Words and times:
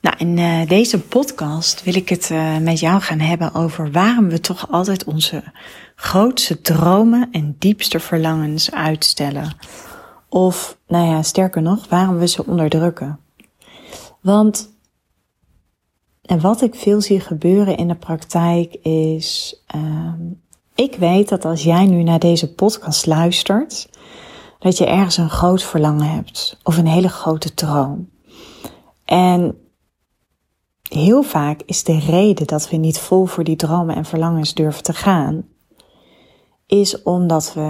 Nou, 0.00 0.16
in 0.18 0.36
uh, 0.36 0.68
deze 0.68 1.00
podcast 1.00 1.84
wil 1.84 1.94
ik 1.94 2.08
het 2.08 2.30
uh, 2.30 2.58
met 2.58 2.80
jou 2.80 3.00
gaan 3.00 3.18
hebben 3.18 3.54
over 3.54 3.90
waarom 3.90 4.28
we 4.28 4.40
toch 4.40 4.70
altijd 4.70 5.04
onze 5.04 5.42
grootste 5.94 6.60
dromen 6.60 7.28
en 7.32 7.56
diepste 7.58 8.00
verlangens 8.00 8.72
uitstellen. 8.72 9.56
Of, 10.28 10.78
nou 10.86 11.06
ja, 11.06 11.22
sterker 11.22 11.62
nog, 11.62 11.88
waarom 11.88 12.18
we 12.18 12.28
ze 12.28 12.46
onderdrukken. 12.46 13.20
Want, 14.20 14.70
en 16.22 16.40
wat 16.40 16.62
ik 16.62 16.74
veel 16.74 17.00
zie 17.00 17.20
gebeuren 17.20 17.76
in 17.76 17.88
de 17.88 17.94
praktijk 17.94 18.74
is, 18.82 19.60
uh, 19.76 20.12
ik 20.74 20.94
weet 20.94 21.28
dat 21.28 21.44
als 21.44 21.62
jij 21.62 21.86
nu 21.86 22.02
naar 22.02 22.18
deze 22.18 22.54
podcast 22.54 23.06
luistert, 23.06 23.88
dat 24.58 24.78
je 24.78 24.86
ergens 24.86 25.16
een 25.16 25.30
groot 25.30 25.62
verlangen 25.62 26.10
hebt 26.10 26.58
of 26.62 26.76
een 26.76 26.86
hele 26.86 27.08
grote 27.08 27.54
droom. 27.54 28.10
En 29.04 29.69
heel 30.90 31.22
vaak 31.22 31.62
is 31.66 31.84
de 31.84 31.98
reden 31.98 32.46
dat 32.46 32.70
we 32.70 32.76
niet 32.76 32.98
vol 32.98 33.24
voor 33.24 33.44
die 33.44 33.56
dromen 33.56 33.96
en 33.96 34.04
verlangens 34.04 34.54
durven 34.54 34.82
te 34.82 34.92
gaan, 34.92 35.44
is 36.66 37.02
omdat 37.02 37.54
we 37.54 37.60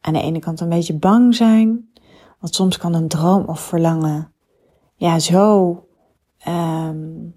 aan 0.00 0.12
de 0.12 0.22
ene 0.22 0.38
kant 0.38 0.60
een 0.60 0.68
beetje 0.68 0.94
bang 0.94 1.34
zijn. 1.34 1.88
Want 2.40 2.54
soms 2.54 2.78
kan 2.78 2.94
een 2.94 3.08
droom 3.08 3.44
of 3.44 3.60
verlangen 3.60 4.32
ja 4.96 5.18
zo 5.18 5.70
um, 6.48 7.34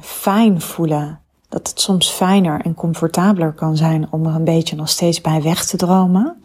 fijn 0.00 0.60
voelen 0.60 1.20
dat 1.48 1.68
het 1.68 1.80
soms 1.80 2.08
fijner 2.08 2.60
en 2.60 2.74
comfortabeler 2.74 3.52
kan 3.52 3.76
zijn 3.76 4.12
om 4.12 4.26
er 4.26 4.34
een 4.34 4.44
beetje 4.44 4.76
nog 4.76 4.88
steeds 4.88 5.20
bij 5.20 5.42
weg 5.42 5.64
te 5.64 5.76
dromen. 5.76 6.40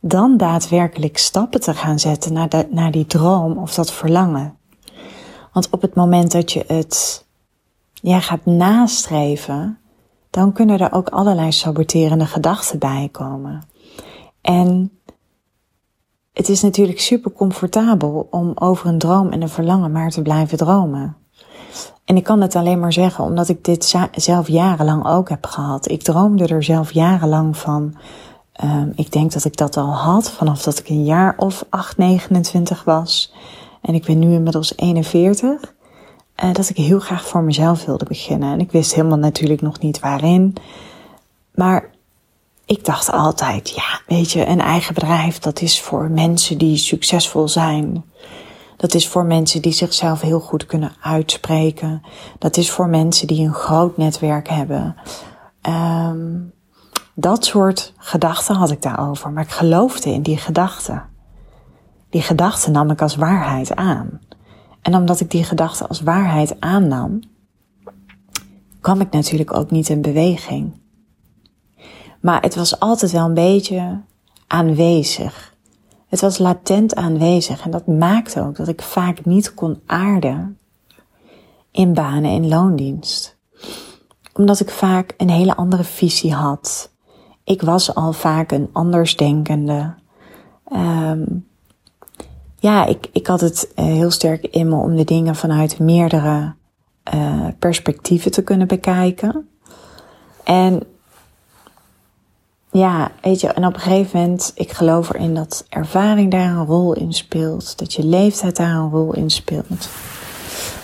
Dan 0.00 0.36
daadwerkelijk 0.36 1.18
stappen 1.18 1.60
te 1.60 1.74
gaan 1.74 1.98
zetten 1.98 2.32
naar, 2.32 2.48
naar 2.70 2.90
die 2.90 3.06
droom 3.06 3.58
of 3.58 3.74
dat 3.74 3.92
verlangen. 3.92 4.56
Want 5.52 5.70
op 5.70 5.82
het 5.82 5.94
moment 5.94 6.32
dat 6.32 6.52
je 6.52 6.64
het 6.66 7.21
ja, 8.02 8.20
gaat 8.20 8.44
nastreven, 8.44 9.78
dan 10.30 10.52
kunnen 10.52 10.78
er 10.78 10.92
ook 10.92 11.08
allerlei 11.08 11.52
saboterende 11.52 12.26
gedachten 12.26 12.78
bij 12.78 13.08
komen. 13.12 13.62
En 14.40 14.98
het 16.32 16.48
is 16.48 16.62
natuurlijk 16.62 17.00
super 17.00 17.32
comfortabel 17.32 18.28
om 18.30 18.52
over 18.54 18.88
een 18.88 18.98
droom 18.98 19.30
en 19.30 19.42
een 19.42 19.48
verlangen 19.48 19.92
maar 19.92 20.10
te 20.10 20.22
blijven 20.22 20.58
dromen. 20.58 21.16
En 22.04 22.16
ik 22.16 22.24
kan 22.24 22.40
het 22.40 22.56
alleen 22.56 22.80
maar 22.80 22.92
zeggen 22.92 23.24
omdat 23.24 23.48
ik 23.48 23.64
dit 23.64 23.96
zelf 24.12 24.48
jarenlang 24.48 25.06
ook 25.06 25.28
heb 25.28 25.46
gehad. 25.46 25.90
Ik 25.90 26.02
droomde 26.02 26.46
er 26.46 26.62
zelf 26.62 26.92
jarenlang 26.92 27.56
van. 27.56 27.94
Um, 28.64 28.92
ik 28.94 29.12
denk 29.12 29.32
dat 29.32 29.44
ik 29.44 29.56
dat 29.56 29.76
al 29.76 29.94
had 29.94 30.30
vanaf 30.30 30.62
dat 30.62 30.78
ik 30.78 30.88
een 30.88 31.04
jaar 31.04 31.34
of 31.36 31.64
8, 31.68 31.96
29 31.96 32.84
was. 32.84 33.34
En 33.80 33.94
ik 33.94 34.04
ben 34.04 34.18
nu 34.18 34.32
inmiddels 34.32 34.76
41. 34.76 35.74
Uh, 36.44 36.52
dat 36.52 36.68
ik 36.68 36.76
heel 36.76 37.00
graag 37.00 37.26
voor 37.26 37.42
mezelf 37.42 37.84
wilde 37.84 38.04
beginnen. 38.04 38.52
En 38.52 38.60
ik 38.60 38.72
wist 38.72 38.94
helemaal 38.94 39.18
natuurlijk 39.18 39.60
nog 39.60 39.80
niet 39.80 40.00
waarin. 40.00 40.54
Maar 41.54 41.90
ik 42.66 42.84
dacht 42.84 43.10
altijd, 43.10 43.68
ja, 43.68 44.00
weet 44.06 44.30
je, 44.30 44.46
een 44.46 44.60
eigen 44.60 44.94
bedrijf, 44.94 45.38
dat 45.38 45.60
is 45.60 45.80
voor 45.80 46.10
mensen 46.10 46.58
die 46.58 46.76
succesvol 46.76 47.48
zijn. 47.48 48.04
Dat 48.76 48.94
is 48.94 49.08
voor 49.08 49.24
mensen 49.24 49.62
die 49.62 49.72
zichzelf 49.72 50.20
heel 50.20 50.40
goed 50.40 50.66
kunnen 50.66 50.92
uitspreken. 51.00 52.02
Dat 52.38 52.56
is 52.56 52.70
voor 52.70 52.88
mensen 52.88 53.26
die 53.26 53.46
een 53.46 53.54
groot 53.54 53.96
netwerk 53.96 54.48
hebben. 54.48 54.96
Um, 55.68 56.52
dat 57.14 57.44
soort 57.44 57.92
gedachten 57.96 58.54
had 58.54 58.70
ik 58.70 58.82
daarover. 58.82 59.30
Maar 59.30 59.42
ik 59.42 59.50
geloofde 59.50 60.10
in 60.10 60.22
die 60.22 60.36
gedachten. 60.36 61.02
Die 62.10 62.22
gedachten 62.22 62.72
nam 62.72 62.90
ik 62.90 63.02
als 63.02 63.16
waarheid 63.16 63.74
aan. 63.74 64.20
En 64.82 64.94
omdat 64.94 65.20
ik 65.20 65.30
die 65.30 65.44
gedachte 65.44 65.86
als 65.86 66.00
waarheid 66.00 66.60
aannam, 66.60 67.20
kwam 68.80 69.00
ik 69.00 69.10
natuurlijk 69.10 69.54
ook 69.54 69.70
niet 69.70 69.88
in 69.88 70.02
beweging. 70.02 70.80
Maar 72.20 72.42
het 72.42 72.54
was 72.54 72.80
altijd 72.80 73.12
wel 73.12 73.24
een 73.24 73.34
beetje 73.34 74.00
aanwezig. 74.46 75.54
Het 76.06 76.20
was 76.20 76.38
latent 76.38 76.94
aanwezig 76.94 77.64
en 77.64 77.70
dat 77.70 77.86
maakte 77.86 78.40
ook 78.40 78.56
dat 78.56 78.68
ik 78.68 78.82
vaak 78.82 79.24
niet 79.24 79.54
kon 79.54 79.80
aarden 79.86 80.58
in 81.70 81.94
banen 81.94 82.30
in 82.30 82.48
loondienst. 82.48 83.36
Omdat 84.32 84.60
ik 84.60 84.70
vaak 84.70 85.14
een 85.16 85.30
hele 85.30 85.56
andere 85.56 85.84
visie 85.84 86.34
had. 86.34 86.92
Ik 87.44 87.62
was 87.62 87.94
al 87.94 88.12
vaak 88.12 88.52
een 88.52 88.68
andersdenkende. 88.72 89.94
Um, 90.72 91.46
ja, 92.62 92.86
ik, 92.86 93.08
ik 93.12 93.26
had 93.26 93.40
het 93.40 93.72
uh, 93.76 93.84
heel 93.84 94.10
sterk 94.10 94.46
in 94.46 94.68
me 94.68 94.74
om 94.74 94.96
de 94.96 95.04
dingen 95.04 95.36
vanuit 95.36 95.78
meerdere 95.78 96.54
uh, 97.14 97.46
perspectieven 97.58 98.30
te 98.30 98.42
kunnen 98.42 98.68
bekijken. 98.68 99.48
En 100.44 100.82
ja, 102.70 103.10
weet 103.22 103.40
je, 103.40 103.48
en 103.48 103.66
op 103.66 103.74
een 103.74 103.80
gegeven 103.80 104.20
moment, 104.20 104.52
ik 104.54 104.72
geloof 104.72 105.14
erin 105.14 105.34
dat 105.34 105.66
ervaring 105.68 106.30
daar 106.30 106.50
een 106.50 106.66
rol 106.66 106.92
in 106.92 107.12
speelt. 107.12 107.78
Dat 107.78 107.92
je 107.92 108.04
leeftijd 108.04 108.56
daar 108.56 108.74
een 108.74 108.90
rol 108.90 109.14
in 109.14 109.30
speelt. 109.30 109.88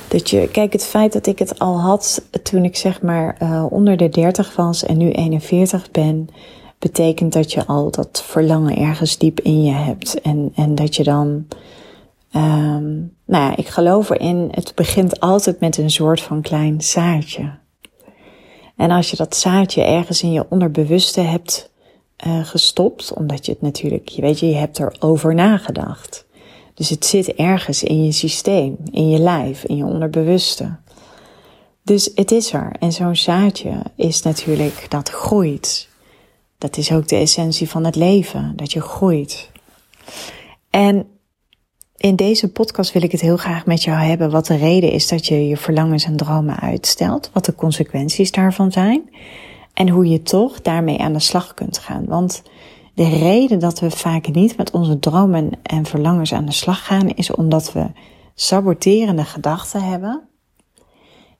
Dat 0.08 0.30
je, 0.30 0.48
kijk, 0.48 0.72
het 0.72 0.84
feit 0.84 1.12
dat 1.12 1.26
ik 1.26 1.38
het 1.38 1.58
al 1.58 1.80
had 1.80 2.22
toen 2.42 2.64
ik 2.64 2.76
zeg 2.76 3.02
maar 3.02 3.36
uh, 3.42 3.64
onder 3.70 3.96
de 3.96 4.08
30 4.08 4.56
was 4.56 4.84
en 4.84 4.96
nu 4.96 5.10
41 5.10 5.90
ben, 5.90 6.28
betekent 6.78 7.32
dat 7.32 7.52
je 7.52 7.66
al 7.66 7.90
dat 7.90 8.22
verlangen 8.26 8.76
ergens 8.76 9.18
diep 9.18 9.40
in 9.40 9.62
je 9.62 9.72
hebt. 9.72 10.20
En, 10.20 10.52
en 10.54 10.74
dat 10.74 10.96
je 10.96 11.02
dan, 11.04 11.26
um, 12.36 13.14
nou 13.24 13.44
ja, 13.44 13.56
ik 13.56 13.68
geloof 13.68 14.10
erin, 14.10 14.48
het 14.50 14.72
begint 14.74 15.20
altijd 15.20 15.60
met 15.60 15.76
een 15.78 15.90
soort 15.90 16.20
van 16.20 16.42
klein 16.42 16.80
zaadje. 16.80 17.58
En 18.76 18.90
als 18.90 19.10
je 19.10 19.16
dat 19.16 19.36
zaadje 19.36 19.82
ergens 19.82 20.22
in 20.22 20.32
je 20.32 20.46
onderbewuste 20.48 21.20
hebt 21.20 21.70
uh, 22.26 22.44
gestopt, 22.44 23.12
omdat 23.12 23.46
je 23.46 23.52
het 23.52 23.60
natuurlijk, 23.60 24.08
je 24.08 24.22
weet 24.22 24.38
je, 24.38 24.48
je 24.48 24.54
hebt 24.54 24.78
erover 24.78 25.34
nagedacht. 25.34 26.26
Dus 26.74 26.88
het 26.88 27.04
zit 27.04 27.34
ergens 27.34 27.82
in 27.82 28.04
je 28.04 28.12
systeem, 28.12 28.76
in 28.90 29.08
je 29.10 29.18
lijf, 29.18 29.64
in 29.64 29.76
je 29.76 29.84
onderbewuste. 29.84 30.76
Dus 31.82 32.10
het 32.14 32.30
is 32.30 32.52
er. 32.52 32.72
En 32.78 32.92
zo'n 32.92 33.16
zaadje 33.16 33.82
is 33.96 34.22
natuurlijk, 34.22 34.86
dat 34.88 35.08
groeit. 35.08 35.87
Dat 36.58 36.76
is 36.76 36.92
ook 36.92 37.08
de 37.08 37.16
essentie 37.16 37.68
van 37.68 37.84
het 37.84 37.96
leven, 37.96 38.52
dat 38.56 38.72
je 38.72 38.80
groeit. 38.80 39.50
En 40.70 41.06
in 41.96 42.16
deze 42.16 42.52
podcast 42.52 42.92
wil 42.92 43.02
ik 43.02 43.12
het 43.12 43.20
heel 43.20 43.36
graag 43.36 43.66
met 43.66 43.82
jou 43.82 43.98
hebben 43.98 44.30
wat 44.30 44.46
de 44.46 44.56
reden 44.56 44.90
is 44.90 45.08
dat 45.08 45.26
je 45.26 45.48
je 45.48 45.56
verlangens 45.56 46.04
en 46.04 46.16
dromen 46.16 46.60
uitstelt, 46.60 47.30
wat 47.32 47.44
de 47.44 47.54
consequenties 47.54 48.30
daarvan 48.30 48.72
zijn 48.72 49.10
en 49.74 49.88
hoe 49.88 50.06
je 50.06 50.22
toch 50.22 50.60
daarmee 50.60 50.98
aan 50.98 51.12
de 51.12 51.18
slag 51.18 51.54
kunt 51.54 51.78
gaan. 51.78 52.04
Want 52.06 52.42
de 52.94 53.08
reden 53.08 53.58
dat 53.58 53.80
we 53.80 53.90
vaak 53.90 54.28
niet 54.28 54.56
met 54.56 54.70
onze 54.70 54.98
dromen 54.98 55.50
en 55.62 55.86
verlangens 55.86 56.32
aan 56.32 56.44
de 56.44 56.52
slag 56.52 56.86
gaan 56.86 57.08
is 57.08 57.30
omdat 57.30 57.72
we 57.72 57.86
saboterende 58.34 59.24
gedachten 59.24 59.82
hebben 59.82 60.28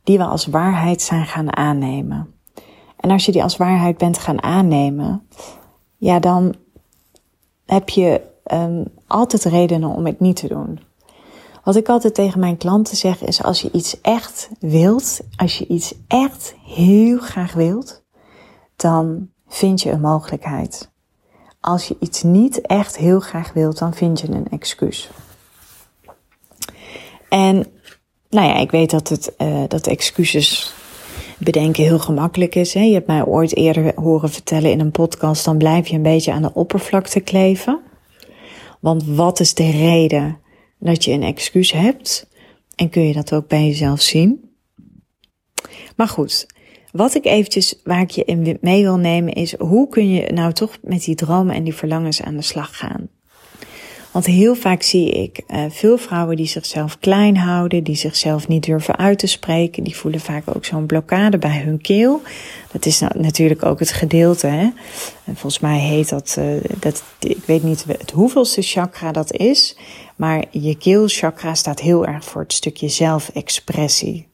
die 0.04 0.19
we 0.19 0.25
als 0.25 0.46
waarheid 0.46 1.02
zijn 1.02 1.26
gaan 1.26 1.56
aannemen. 1.56 2.38
En 3.00 3.10
als 3.10 3.26
je 3.26 3.32
die 3.32 3.42
als 3.42 3.56
waarheid 3.56 3.98
bent 3.98 4.18
gaan 4.18 4.42
aannemen, 4.42 5.26
ja, 5.96 6.18
dan 6.18 6.54
heb 7.66 7.88
je 7.88 8.20
um, 8.52 8.84
altijd 9.06 9.44
redenen 9.44 9.88
om 9.88 10.06
het 10.06 10.20
niet 10.20 10.36
te 10.36 10.48
doen. 10.48 10.80
Wat 11.64 11.76
ik 11.76 11.88
altijd 11.88 12.14
tegen 12.14 12.40
mijn 12.40 12.56
klanten 12.56 12.96
zeg 12.96 13.22
is: 13.22 13.42
als 13.42 13.60
je 13.60 13.70
iets 13.72 14.00
echt 14.00 14.50
wilt, 14.60 15.20
als 15.36 15.58
je 15.58 15.66
iets 15.66 15.94
echt 16.06 16.54
heel 16.64 17.18
graag 17.18 17.52
wilt, 17.52 18.02
dan 18.76 19.30
vind 19.48 19.82
je 19.82 19.90
een 19.90 20.00
mogelijkheid. 20.00 20.90
Als 21.60 21.88
je 21.88 21.96
iets 22.00 22.22
niet 22.22 22.60
echt 22.60 22.96
heel 22.96 23.20
graag 23.20 23.52
wilt, 23.52 23.78
dan 23.78 23.94
vind 23.94 24.20
je 24.20 24.28
een 24.28 24.48
excuus. 24.48 25.10
En 27.28 27.66
nou 28.28 28.48
ja, 28.48 28.54
ik 28.54 28.70
weet 28.70 28.90
dat, 28.90 29.08
het, 29.08 29.34
uh, 29.38 29.62
dat 29.68 29.86
excuses 29.86 30.74
bedenken 31.38 31.82
heel 31.82 31.99
gemakkelijk 31.99 32.55
is. 32.55 32.75
Hè? 32.75 32.81
Je 32.81 32.93
hebt 32.93 33.06
mij 33.06 33.25
ooit 33.25 33.56
eerder 33.56 33.93
horen 33.94 34.31
vertellen 34.31 34.70
in 34.70 34.81
een 34.81 34.90
podcast, 34.90 35.44
dan 35.44 35.58
blijf 35.58 35.88
je 35.88 35.96
een 35.96 36.02
beetje 36.02 36.32
aan 36.32 36.43
de 36.43 36.55
oppervlakte 36.55 37.20
kleven. 37.20 37.81
Want 38.81 39.05
wat 39.06 39.40
is 39.40 39.55
de 39.55 39.70
reden 39.70 40.38
dat 40.79 41.05
je 41.05 41.12
een 41.12 41.23
excuus 41.23 41.73
hebt? 41.73 42.29
En 42.75 42.88
kun 42.88 43.02
je 43.02 43.12
dat 43.12 43.32
ook 43.32 43.49
bij 43.49 43.67
jezelf 43.67 44.00
zien? 44.00 44.50
Maar 45.96 46.08
goed, 46.08 46.46
wat 46.93 47.14
ik 47.14 47.25
eventjes, 47.25 47.81
waar 47.85 48.00
ik 48.00 48.11
je 48.11 48.25
in 48.25 48.58
mee 48.61 48.82
wil 48.82 48.96
nemen 48.96 49.32
is, 49.32 49.56
hoe 49.56 49.88
kun 49.88 50.11
je 50.11 50.32
nou 50.32 50.52
toch 50.52 50.79
met 50.82 51.05
die 51.05 51.14
dromen 51.14 51.55
en 51.55 51.64
die 51.64 51.75
verlangens 51.75 52.23
aan 52.23 52.37
de 52.37 52.43
slag 52.43 52.76
gaan? 52.76 53.08
Want 54.18 54.30
heel 54.30 54.54
vaak 54.54 54.82
zie 54.82 55.10
ik 55.10 55.42
uh, 55.48 55.64
veel 55.68 55.98
vrouwen 55.98 56.36
die 56.36 56.46
zichzelf 56.46 56.98
klein 56.98 57.36
houden, 57.36 57.84
die 57.84 57.96
zichzelf 57.96 58.48
niet 58.48 58.64
durven 58.64 58.96
uit 58.96 59.18
te 59.18 59.26
spreken. 59.26 59.84
Die 59.84 59.96
voelen 59.96 60.20
vaak 60.20 60.42
ook 60.54 60.64
zo'n 60.64 60.86
blokkade 60.86 61.38
bij 61.38 61.58
hun 61.58 61.80
keel. 61.80 62.22
Dat 62.72 62.86
is 62.86 62.98
nou, 63.00 63.20
natuurlijk 63.20 63.64
ook 63.64 63.78
het 63.78 63.92
gedeelte. 63.92 64.46
Hè? 64.46 64.70
En 65.24 65.36
volgens 65.36 65.58
mij 65.58 65.78
heet 65.78 66.08
dat, 66.08 66.36
uh, 66.38 66.44
dat, 66.80 67.02
ik 67.20 67.42
weet 67.46 67.62
niet 67.62 67.84
het 67.88 68.10
hoeveelste 68.10 68.62
chakra 68.62 69.12
dat 69.12 69.32
is. 69.32 69.76
Maar 70.16 70.44
je 70.50 70.76
keelchakra 70.76 71.54
staat 71.54 71.80
heel 71.80 72.06
erg 72.06 72.24
voor 72.24 72.42
het 72.42 72.52
stukje 72.52 72.88
zelfexpressie. 72.88 74.27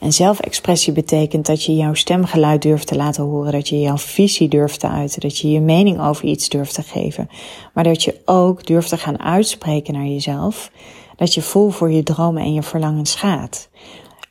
En 0.00 0.12
zelfexpressie 0.12 0.92
betekent 0.92 1.46
dat 1.46 1.64
je 1.64 1.74
jouw 1.74 1.94
stemgeluid 1.94 2.62
durft 2.62 2.86
te 2.86 2.96
laten 2.96 3.24
horen, 3.24 3.52
dat 3.52 3.68
je 3.68 3.80
jouw 3.80 3.98
visie 3.98 4.48
durft 4.48 4.80
te 4.80 4.88
uiten, 4.88 5.20
dat 5.20 5.38
je 5.38 5.50
je 5.50 5.60
mening 5.60 6.00
over 6.00 6.24
iets 6.24 6.48
durft 6.48 6.74
te 6.74 6.82
geven, 6.82 7.28
maar 7.74 7.84
dat 7.84 8.02
je 8.02 8.20
ook 8.24 8.66
durft 8.66 8.88
te 8.88 8.96
gaan 8.96 9.20
uitspreken 9.20 9.94
naar 9.94 10.06
jezelf, 10.06 10.70
dat 11.16 11.34
je 11.34 11.42
vol 11.42 11.70
voor 11.70 11.90
je 11.90 12.02
dromen 12.02 12.42
en 12.42 12.52
je 12.52 12.62
verlangens 12.62 13.14
gaat. 13.14 13.68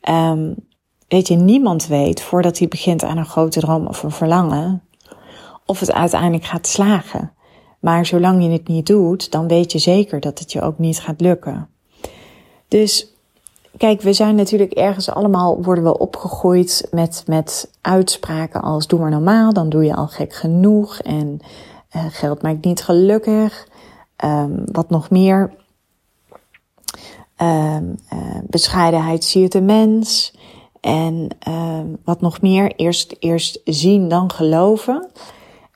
Um, 0.08 0.54
weet 1.08 1.28
je, 1.28 1.36
niemand 1.36 1.86
weet 1.86 2.22
voordat 2.22 2.58
hij 2.58 2.68
begint 2.68 3.02
aan 3.02 3.18
een 3.18 3.26
grote 3.26 3.60
droom 3.60 3.86
of 3.86 4.02
een 4.02 4.10
verlangen, 4.10 4.82
of 5.66 5.80
het 5.80 5.92
uiteindelijk 5.92 6.44
gaat 6.44 6.66
slagen. 6.66 7.32
Maar 7.80 8.06
zolang 8.06 8.42
je 8.42 8.50
het 8.50 8.68
niet 8.68 8.86
doet, 8.86 9.30
dan 9.30 9.48
weet 9.48 9.72
je 9.72 9.78
zeker 9.78 10.20
dat 10.20 10.38
het 10.38 10.52
je 10.52 10.60
ook 10.60 10.78
niet 10.78 11.00
gaat 11.00 11.20
lukken. 11.20 11.68
Dus 12.68 13.14
Kijk, 13.76 14.00
we 14.00 14.12
zijn 14.12 14.34
natuurlijk 14.34 14.72
ergens 14.72 15.10
allemaal, 15.10 15.62
worden 15.62 15.84
we 15.84 15.98
opgegroeid 15.98 16.88
met, 16.90 17.22
met 17.26 17.70
uitspraken 17.80 18.60
als 18.60 18.86
doe 18.86 19.00
maar 19.00 19.10
normaal, 19.10 19.52
dan 19.52 19.68
doe 19.68 19.84
je 19.84 19.94
al 19.94 20.06
gek 20.06 20.34
genoeg 20.34 20.98
en 20.98 21.40
uh, 21.96 22.04
geld 22.08 22.42
maakt 22.42 22.64
niet 22.64 22.82
gelukkig. 22.82 23.68
Um, 24.24 24.62
wat 24.72 24.90
nog 24.90 25.10
meer? 25.10 25.52
Um, 27.42 27.96
uh, 28.12 28.38
bescheidenheid 28.46 29.24
siert 29.24 29.52
de 29.52 29.60
mens. 29.60 30.34
En 30.80 31.28
um, 31.48 31.96
wat 32.04 32.20
nog 32.20 32.40
meer? 32.40 32.72
Eerst, 32.76 33.16
eerst 33.18 33.60
zien, 33.64 34.08
dan 34.08 34.32
geloven. 34.32 35.10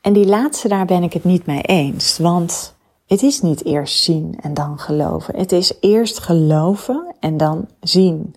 En 0.00 0.12
die 0.12 0.26
laatste, 0.26 0.68
daar 0.68 0.86
ben 0.86 1.02
ik 1.02 1.12
het 1.12 1.24
niet 1.24 1.46
mee 1.46 1.62
eens. 1.62 2.18
Want 2.18 2.73
het 3.14 3.22
is 3.22 3.40
niet 3.40 3.64
eerst 3.64 4.02
zien 4.02 4.38
en 4.40 4.54
dan 4.54 4.78
geloven. 4.78 5.36
Het 5.36 5.52
is 5.52 5.76
eerst 5.80 6.18
geloven 6.18 7.14
en 7.20 7.36
dan 7.36 7.68
zien. 7.80 8.34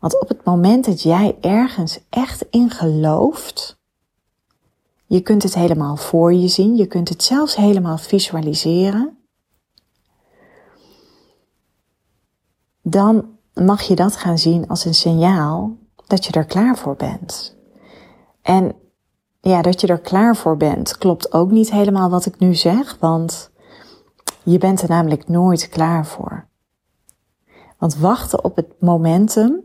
Want 0.00 0.20
op 0.20 0.28
het 0.28 0.44
moment 0.44 0.84
dat 0.84 1.02
jij 1.02 1.36
ergens 1.40 2.00
echt 2.10 2.44
in 2.50 2.70
gelooft, 2.70 3.80
je 5.06 5.20
kunt 5.20 5.42
het 5.42 5.54
helemaal 5.54 5.96
voor 5.96 6.34
je 6.34 6.48
zien, 6.48 6.76
je 6.76 6.86
kunt 6.86 7.08
het 7.08 7.22
zelfs 7.22 7.56
helemaal 7.56 7.98
visualiseren, 7.98 9.16
dan 12.82 13.26
mag 13.54 13.82
je 13.82 13.94
dat 13.94 14.16
gaan 14.16 14.38
zien 14.38 14.68
als 14.68 14.84
een 14.84 14.94
signaal 14.94 15.76
dat 16.06 16.24
je 16.24 16.32
er 16.32 16.46
klaar 16.46 16.78
voor 16.78 16.96
bent. 16.96 17.56
En 18.42 18.72
ja, 19.40 19.62
dat 19.62 19.80
je 19.80 19.86
er 19.86 20.00
klaar 20.00 20.36
voor 20.36 20.56
bent, 20.56 20.98
klopt 20.98 21.32
ook 21.32 21.50
niet 21.50 21.70
helemaal 21.70 22.10
wat 22.10 22.26
ik 22.26 22.38
nu 22.38 22.54
zeg, 22.54 22.96
want 23.00 23.51
je 24.44 24.58
bent 24.58 24.82
er 24.82 24.88
namelijk 24.88 25.28
nooit 25.28 25.68
klaar 25.68 26.06
voor. 26.06 26.46
Want 27.78 27.96
wachten 27.96 28.44
op 28.44 28.56
het 28.56 28.80
momentum, 28.80 29.60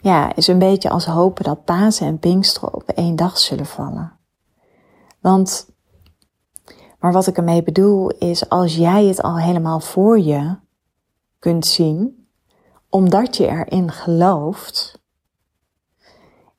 ja, 0.00 0.34
is 0.34 0.46
een 0.46 0.58
beetje 0.58 0.90
als 0.90 1.06
hopen 1.06 1.44
dat 1.44 1.64
Pasen 1.64 2.06
en 2.06 2.18
Pinksteren 2.18 2.74
op 2.74 2.88
één 2.88 3.16
dag 3.16 3.38
zullen 3.38 3.66
vallen. 3.66 4.12
Want, 5.20 5.68
maar 6.98 7.12
wat 7.12 7.26
ik 7.26 7.36
ermee 7.36 7.62
bedoel 7.62 8.08
is, 8.08 8.48
als 8.48 8.76
jij 8.76 9.04
het 9.04 9.22
al 9.22 9.38
helemaal 9.38 9.80
voor 9.80 10.20
je 10.20 10.56
kunt 11.38 11.66
zien, 11.66 12.28
omdat 12.88 13.36
je 13.36 13.46
erin 13.46 13.90
gelooft, 13.90 15.00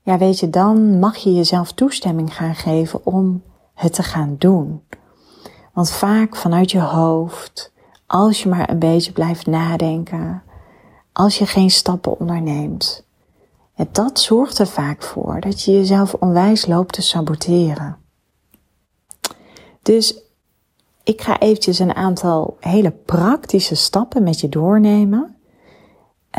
ja, 0.01 0.17
weet 0.17 0.39
je, 0.39 0.49
dan 0.49 0.99
mag 0.99 1.15
je 1.15 1.33
jezelf 1.33 1.71
toestemming 1.71 2.35
gaan 2.35 2.55
geven 2.55 3.05
om 3.05 3.43
het 3.73 3.93
te 3.93 4.03
gaan 4.03 4.35
doen. 4.37 4.83
Want 5.79 5.91
vaak 5.91 6.35
vanuit 6.35 6.71
je 6.71 6.79
hoofd, 6.79 7.71
als 8.07 8.43
je 8.43 8.49
maar 8.49 8.69
een 8.69 8.79
beetje 8.79 9.11
blijft 9.11 9.45
nadenken, 9.45 10.43
als 11.13 11.37
je 11.37 11.45
geen 11.45 11.69
stappen 11.69 12.19
onderneemt, 12.19 13.05
dat 13.91 14.19
zorgt 14.19 14.59
er 14.59 14.67
vaak 14.67 15.03
voor 15.03 15.39
dat 15.39 15.61
je 15.61 15.71
jezelf 15.71 16.13
onwijs 16.13 16.65
loopt 16.65 16.93
te 16.93 17.01
saboteren. 17.01 17.97
Dus 19.81 20.17
ik 21.03 21.21
ga 21.21 21.39
eventjes 21.39 21.79
een 21.79 21.95
aantal 21.95 22.57
hele 22.59 22.91
praktische 22.91 23.75
stappen 23.75 24.23
met 24.23 24.39
je 24.39 24.49
doornemen. 24.49 25.35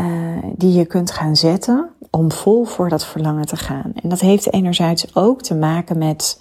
Uh, 0.01 0.39
die 0.57 0.73
je 0.73 0.87
kunt 0.87 1.11
gaan 1.11 1.37
zetten 1.37 1.91
om 2.11 2.33
vol 2.33 2.65
voor 2.65 2.89
dat 2.89 3.05
verlangen 3.05 3.47
te 3.47 3.57
gaan. 3.57 3.93
En 4.03 4.09
dat 4.09 4.21
heeft 4.21 4.53
enerzijds 4.53 5.15
ook 5.15 5.43
te 5.43 5.55
maken 5.55 5.99
met 5.99 6.41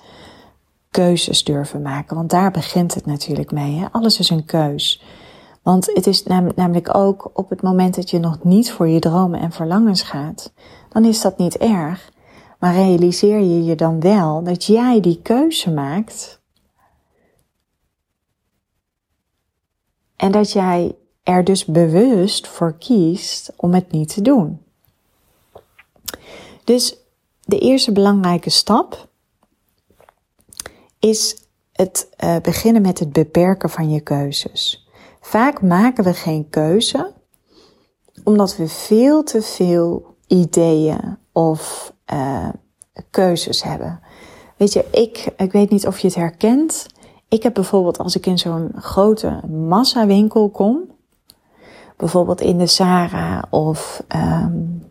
keuzes 0.91 1.43
durven 1.43 1.81
maken. 1.81 2.15
Want 2.15 2.29
daar 2.29 2.51
begint 2.51 2.93
het 2.93 3.05
natuurlijk 3.05 3.51
mee. 3.51 3.77
Hè? 3.77 3.85
Alles 3.91 4.19
is 4.19 4.29
een 4.29 4.45
keus. 4.45 5.03
Want 5.63 5.85
het 5.93 6.07
is 6.07 6.23
namelijk 6.23 6.95
ook 6.95 7.31
op 7.33 7.49
het 7.49 7.61
moment 7.61 7.95
dat 7.95 8.09
je 8.09 8.19
nog 8.19 8.43
niet 8.43 8.71
voor 8.71 8.87
je 8.87 8.99
dromen 8.99 9.39
en 9.39 9.51
verlangens 9.51 10.01
gaat, 10.01 10.53
dan 10.89 11.05
is 11.05 11.21
dat 11.21 11.37
niet 11.37 11.57
erg. 11.57 12.11
Maar 12.59 12.73
realiseer 12.73 13.39
je 13.39 13.63
je 13.63 13.75
dan 13.75 13.99
wel 13.99 14.43
dat 14.43 14.65
jij 14.65 14.99
die 14.99 15.21
keuze 15.21 15.71
maakt 15.71 16.41
en 20.15 20.31
dat 20.31 20.51
jij 20.51 20.95
er 21.23 21.43
dus 21.43 21.65
bewust 21.65 22.47
voor 22.47 22.77
kiest 22.77 23.53
om 23.55 23.73
het 23.73 23.91
niet 23.91 24.13
te 24.13 24.21
doen. 24.21 24.61
Dus 26.63 26.97
de 27.41 27.59
eerste 27.59 27.91
belangrijke 27.91 28.49
stap 28.49 29.08
is 30.99 31.47
het 31.71 32.09
uh, 32.23 32.35
beginnen 32.41 32.81
met 32.81 32.99
het 32.99 33.13
beperken 33.13 33.69
van 33.69 33.89
je 33.89 33.99
keuzes. 33.99 34.87
Vaak 35.21 35.61
maken 35.61 36.03
we 36.03 36.13
geen 36.13 36.49
keuze 36.49 37.13
omdat 38.23 38.55
we 38.57 38.67
veel 38.67 39.23
te 39.23 39.41
veel 39.41 40.15
ideeën 40.27 41.17
of 41.31 41.93
uh, 42.13 42.49
keuzes 43.09 43.63
hebben. 43.63 43.99
Weet 44.57 44.73
je, 44.73 44.85
ik, 44.91 45.33
ik 45.37 45.51
weet 45.51 45.69
niet 45.69 45.87
of 45.87 45.99
je 45.99 46.07
het 46.07 46.15
herkent. 46.15 46.87
Ik 47.27 47.43
heb 47.43 47.53
bijvoorbeeld 47.53 47.97
als 47.97 48.15
ik 48.15 48.25
in 48.25 48.37
zo'n 48.37 48.71
grote 48.75 49.41
massawinkel 49.47 50.49
kom, 50.49 50.91
bijvoorbeeld 51.97 52.41
in 52.41 52.57
de 52.57 52.67
Zara 52.67 53.43
of 53.49 54.03
um, 54.15 54.83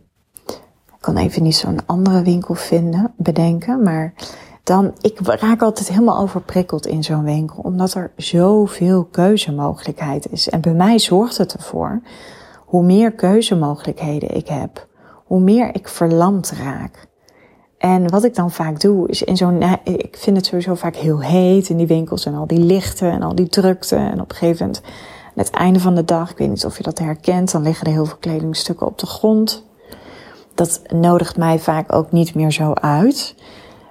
ik 0.99 1.01
kan 1.01 1.17
even 1.17 1.43
niet 1.43 1.57
zo'n 1.57 1.87
andere 1.87 2.23
winkel 2.23 2.55
vinden, 2.55 3.13
bedenken, 3.17 3.83
maar 3.83 4.15
dan, 4.69 4.95
ik 5.01 5.19
raak 5.21 5.63
altijd 5.63 5.89
helemaal 5.89 6.19
overprikkeld 6.19 6.87
in 6.87 7.05
zo'n 7.05 7.25
winkel, 7.25 7.63
omdat 7.63 7.95
er 7.95 8.11
zoveel 8.17 9.05
keuzemogelijkheid 9.05 10.31
is. 10.31 10.49
En 10.49 10.61
bij 10.61 10.73
mij 10.73 10.99
zorgt 10.99 11.39
het 11.39 11.53
ervoor, 11.53 12.01
hoe 12.65 12.83
meer 12.83 13.13
keuzemogelijkheden 13.13 14.37
ik 14.37 14.49
heb, 14.49 14.87
hoe 15.25 15.41
meer 15.41 15.75
ik 15.75 15.89
verlamd 15.89 16.51
raak. 16.51 17.07
En 17.79 18.11
wat 18.11 18.25
ik 18.25 18.35
dan 18.35 18.51
vaak 18.51 18.81
doe, 18.81 19.09
is 19.09 19.23
in 19.23 19.37
zo'n, 19.37 19.63
ik 19.85 20.17
vind 20.19 20.37
het 20.37 20.47
sowieso 20.47 20.75
vaak 20.75 20.97
heel 20.97 21.21
heet 21.21 21.69
in 21.69 21.77
die 21.77 21.87
winkels 21.87 22.27
en 22.27 22.35
al 22.35 22.47
die 22.47 22.59
lichten 22.59 23.11
en 23.11 23.23
al 23.23 23.35
die 23.35 23.49
drukte. 23.49 23.97
En 23.97 24.21
op 24.21 24.31
een 24.31 24.37
gegeven 24.37 24.67
moment, 24.67 24.83
aan 24.85 25.33
het 25.45 25.51
einde 25.51 25.81
van 25.81 25.95
de 25.95 26.05
dag, 26.05 26.31
ik 26.31 26.39
weet 26.39 26.49
niet 26.49 26.65
of 26.65 26.77
je 26.77 26.83
dat 26.83 26.99
herkent, 26.99 27.53
dan 27.53 27.63
liggen 27.63 27.87
er 27.87 27.93
heel 27.93 28.07
veel 28.07 28.17
kledingstukken 28.21 28.87
op 28.87 28.99
de 28.99 29.07
grond. 29.07 29.65
Dat 30.55 30.83
nodigt 30.95 31.37
mij 31.37 31.59
vaak 31.59 31.93
ook 31.93 32.13
niet 32.13 32.35
meer 32.35 32.53
zo 32.53 32.73
uit. 32.73 33.35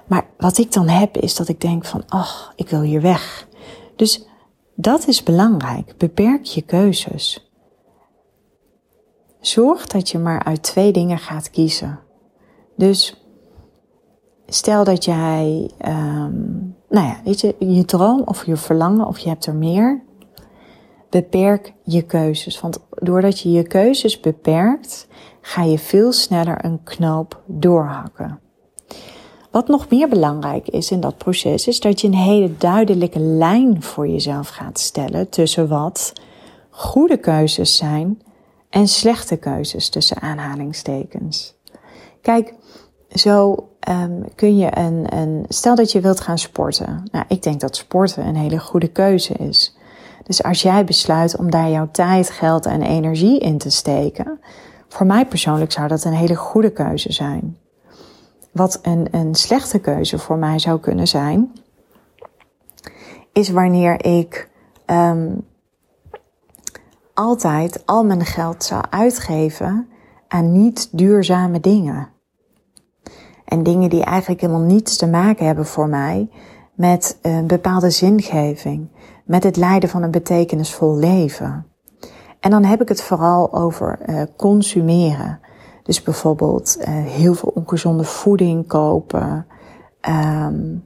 Maar 0.08 0.26
wat 0.36 0.58
ik 0.58 0.72
dan 0.72 0.88
heb 0.88 1.16
is 1.16 1.36
dat 1.36 1.48
ik 1.48 1.60
denk 1.60 1.84
van, 1.84 2.02
ach, 2.08 2.52
ik 2.56 2.68
wil 2.68 2.80
hier 2.80 3.00
weg. 3.00 3.48
Dus 3.96 4.26
dat 4.74 5.06
is 5.06 5.22
belangrijk. 5.22 5.94
Beperk 5.96 6.44
je 6.44 6.62
keuzes. 6.62 7.50
Zorg 9.40 9.86
dat 9.86 10.08
je 10.08 10.18
maar 10.18 10.44
uit 10.44 10.62
twee 10.62 10.92
dingen 10.92 11.18
gaat 11.18 11.50
kiezen. 11.50 12.00
Dus 12.76 13.26
stel 14.46 14.84
dat 14.84 15.04
jij, 15.04 15.70
um, 15.86 16.76
nou 16.88 17.06
ja, 17.06 17.20
weet 17.24 17.40
je, 17.40 17.56
je 17.58 17.84
droom 17.84 18.22
of 18.24 18.46
je 18.46 18.56
verlangen 18.56 19.06
of 19.06 19.18
je 19.18 19.28
hebt 19.28 19.46
er 19.46 19.54
meer. 19.54 20.02
Beperk 21.10 21.74
je 21.82 22.02
keuzes. 22.02 22.60
Want 22.60 22.78
doordat 22.90 23.40
je 23.40 23.50
je 23.50 23.62
keuzes 23.62 24.20
beperkt, 24.20 25.08
ga 25.40 25.62
je 25.62 25.78
veel 25.78 26.12
sneller 26.12 26.64
een 26.64 26.82
knoop 26.82 27.42
doorhakken. 27.46 28.40
Wat 29.50 29.68
nog 29.68 29.88
meer 29.88 30.08
belangrijk 30.08 30.68
is 30.68 30.90
in 30.90 31.00
dat 31.00 31.16
proces, 31.16 31.66
is 31.66 31.80
dat 31.80 32.00
je 32.00 32.06
een 32.06 32.14
hele 32.14 32.56
duidelijke 32.56 33.18
lijn 33.18 33.82
voor 33.82 34.08
jezelf 34.08 34.48
gaat 34.48 34.78
stellen 34.78 35.28
tussen 35.28 35.68
wat 35.68 36.12
goede 36.70 37.16
keuzes 37.16 37.76
zijn 37.76 38.22
en 38.70 38.88
slechte 38.88 39.36
keuzes 39.36 39.88
tussen 39.88 40.20
aanhalingstekens. 40.20 41.54
Kijk, 42.22 42.54
zo 43.08 43.68
um, 43.88 44.24
kun 44.34 44.56
je 44.56 44.78
een, 44.78 45.16
een. 45.16 45.44
Stel 45.48 45.74
dat 45.74 45.92
je 45.92 46.00
wilt 46.00 46.20
gaan 46.20 46.38
sporten. 46.38 47.08
Nou, 47.10 47.24
ik 47.28 47.42
denk 47.42 47.60
dat 47.60 47.76
sporten 47.76 48.26
een 48.26 48.36
hele 48.36 48.58
goede 48.58 48.88
keuze 48.88 49.34
is. 49.34 49.76
Dus 50.24 50.42
als 50.42 50.62
jij 50.62 50.84
besluit 50.84 51.36
om 51.36 51.50
daar 51.50 51.70
jouw 51.70 51.88
tijd, 51.92 52.30
geld 52.30 52.66
en 52.66 52.82
energie 52.82 53.38
in 53.38 53.58
te 53.58 53.70
steken, 53.70 54.40
voor 54.88 55.06
mij 55.06 55.26
persoonlijk 55.26 55.72
zou 55.72 55.88
dat 55.88 56.04
een 56.04 56.12
hele 56.12 56.36
goede 56.36 56.70
keuze 56.70 57.12
zijn. 57.12 57.56
Wat 58.58 58.78
een, 58.82 59.08
een 59.10 59.34
slechte 59.34 59.78
keuze 59.78 60.18
voor 60.18 60.36
mij 60.36 60.58
zou 60.58 60.80
kunnen 60.80 61.08
zijn, 61.08 61.52
is 63.32 63.50
wanneer 63.50 64.04
ik 64.04 64.50
um, 64.86 65.46
altijd 67.14 67.86
al 67.86 68.04
mijn 68.04 68.24
geld 68.24 68.64
zou 68.64 68.84
uitgeven 68.90 69.88
aan 70.28 70.52
niet 70.52 70.88
duurzame 70.92 71.60
dingen. 71.60 72.08
En 73.44 73.62
dingen 73.62 73.90
die 73.90 74.04
eigenlijk 74.04 74.40
helemaal 74.40 74.66
niets 74.66 74.96
te 74.96 75.06
maken 75.06 75.46
hebben 75.46 75.66
voor 75.66 75.88
mij 75.88 76.30
met 76.74 77.18
een 77.22 77.46
bepaalde 77.46 77.90
zingeving, 77.90 78.88
met 79.24 79.42
het 79.42 79.56
leiden 79.56 79.88
van 79.88 80.02
een 80.02 80.10
betekenisvol 80.10 80.96
leven. 80.96 81.66
En 82.40 82.50
dan 82.50 82.64
heb 82.64 82.80
ik 82.80 82.88
het 82.88 83.02
vooral 83.02 83.52
over 83.54 83.98
uh, 84.06 84.22
consumeren. 84.36 85.40
Dus 85.88 86.02
bijvoorbeeld 86.02 86.76
uh, 86.80 86.84
heel 86.88 87.34
veel 87.34 87.52
ongezonde 87.54 88.04
voeding 88.04 88.66
kopen, 88.66 89.46
um, 90.08 90.84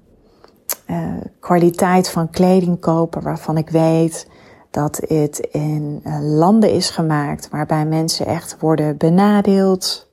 uh, 0.91 1.15
kwaliteit 1.41 2.11
van 2.11 2.31
kleding 2.31 2.81
kopen 2.81 3.23
waarvan 3.23 3.57
ik 3.57 3.71
weet 3.71 4.29
dat 4.71 5.01
het 5.07 5.39
in 5.39 6.03
landen 6.21 6.71
is 6.71 6.91
gemaakt 6.91 7.49
waarbij 7.51 7.87
mensen 7.87 8.27
echt 8.27 8.57
worden 8.61 8.97
benadeeld. 8.97 10.11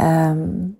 Um, 0.00 0.78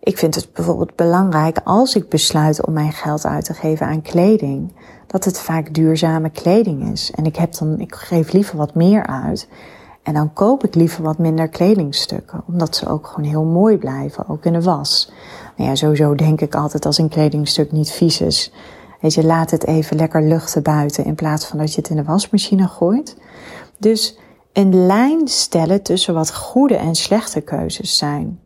ik 0.00 0.18
vind 0.18 0.34
het 0.34 0.52
bijvoorbeeld 0.52 0.96
belangrijk 0.96 1.60
als 1.64 1.94
ik 1.94 2.08
besluit 2.08 2.66
om 2.66 2.72
mijn 2.72 2.92
geld 2.92 3.26
uit 3.26 3.44
te 3.44 3.54
geven 3.54 3.86
aan 3.86 4.02
kleding, 4.02 4.76
dat 5.06 5.24
het 5.24 5.40
vaak 5.40 5.74
duurzame 5.74 6.30
kleding 6.30 6.92
is. 6.92 7.10
En 7.10 7.24
ik 7.24 7.36
heb 7.36 7.54
dan, 7.54 7.78
ik 7.78 7.94
geef 7.94 8.32
liever 8.32 8.56
wat 8.56 8.74
meer 8.74 9.06
uit. 9.06 9.48
En 10.02 10.14
dan 10.14 10.32
koop 10.32 10.64
ik 10.64 10.74
liever 10.74 11.02
wat 11.02 11.18
minder 11.18 11.48
kledingstukken, 11.48 12.42
omdat 12.46 12.76
ze 12.76 12.88
ook 12.88 13.06
gewoon 13.06 13.30
heel 13.30 13.44
mooi 13.44 13.78
blijven, 13.78 14.28
ook 14.28 14.44
in 14.44 14.52
de 14.52 14.62
was. 14.62 15.12
Nou 15.56 15.68
ja, 15.68 15.74
sowieso 15.74 16.14
denk 16.14 16.40
ik 16.40 16.54
altijd 16.54 16.86
als 16.86 16.98
een 16.98 17.08
kledingstuk 17.08 17.72
niet 17.72 17.90
vies 17.90 18.20
is. 18.20 18.52
Weet 19.00 19.14
je, 19.14 19.24
laat 19.24 19.50
het 19.50 19.66
even 19.66 19.96
lekker 19.96 20.22
luchten 20.22 20.62
buiten 20.62 21.04
in 21.04 21.14
plaats 21.14 21.46
van 21.46 21.58
dat 21.58 21.74
je 21.74 21.80
het 21.80 21.90
in 21.90 21.96
de 21.96 22.04
wasmachine 22.04 22.68
gooit. 22.68 23.16
Dus 23.78 24.18
een 24.52 24.86
lijn 24.86 25.28
stellen 25.28 25.82
tussen 25.82 26.14
wat 26.14 26.34
goede 26.34 26.76
en 26.76 26.94
slechte 26.94 27.40
keuzes 27.40 27.96
zijn. 27.96 28.40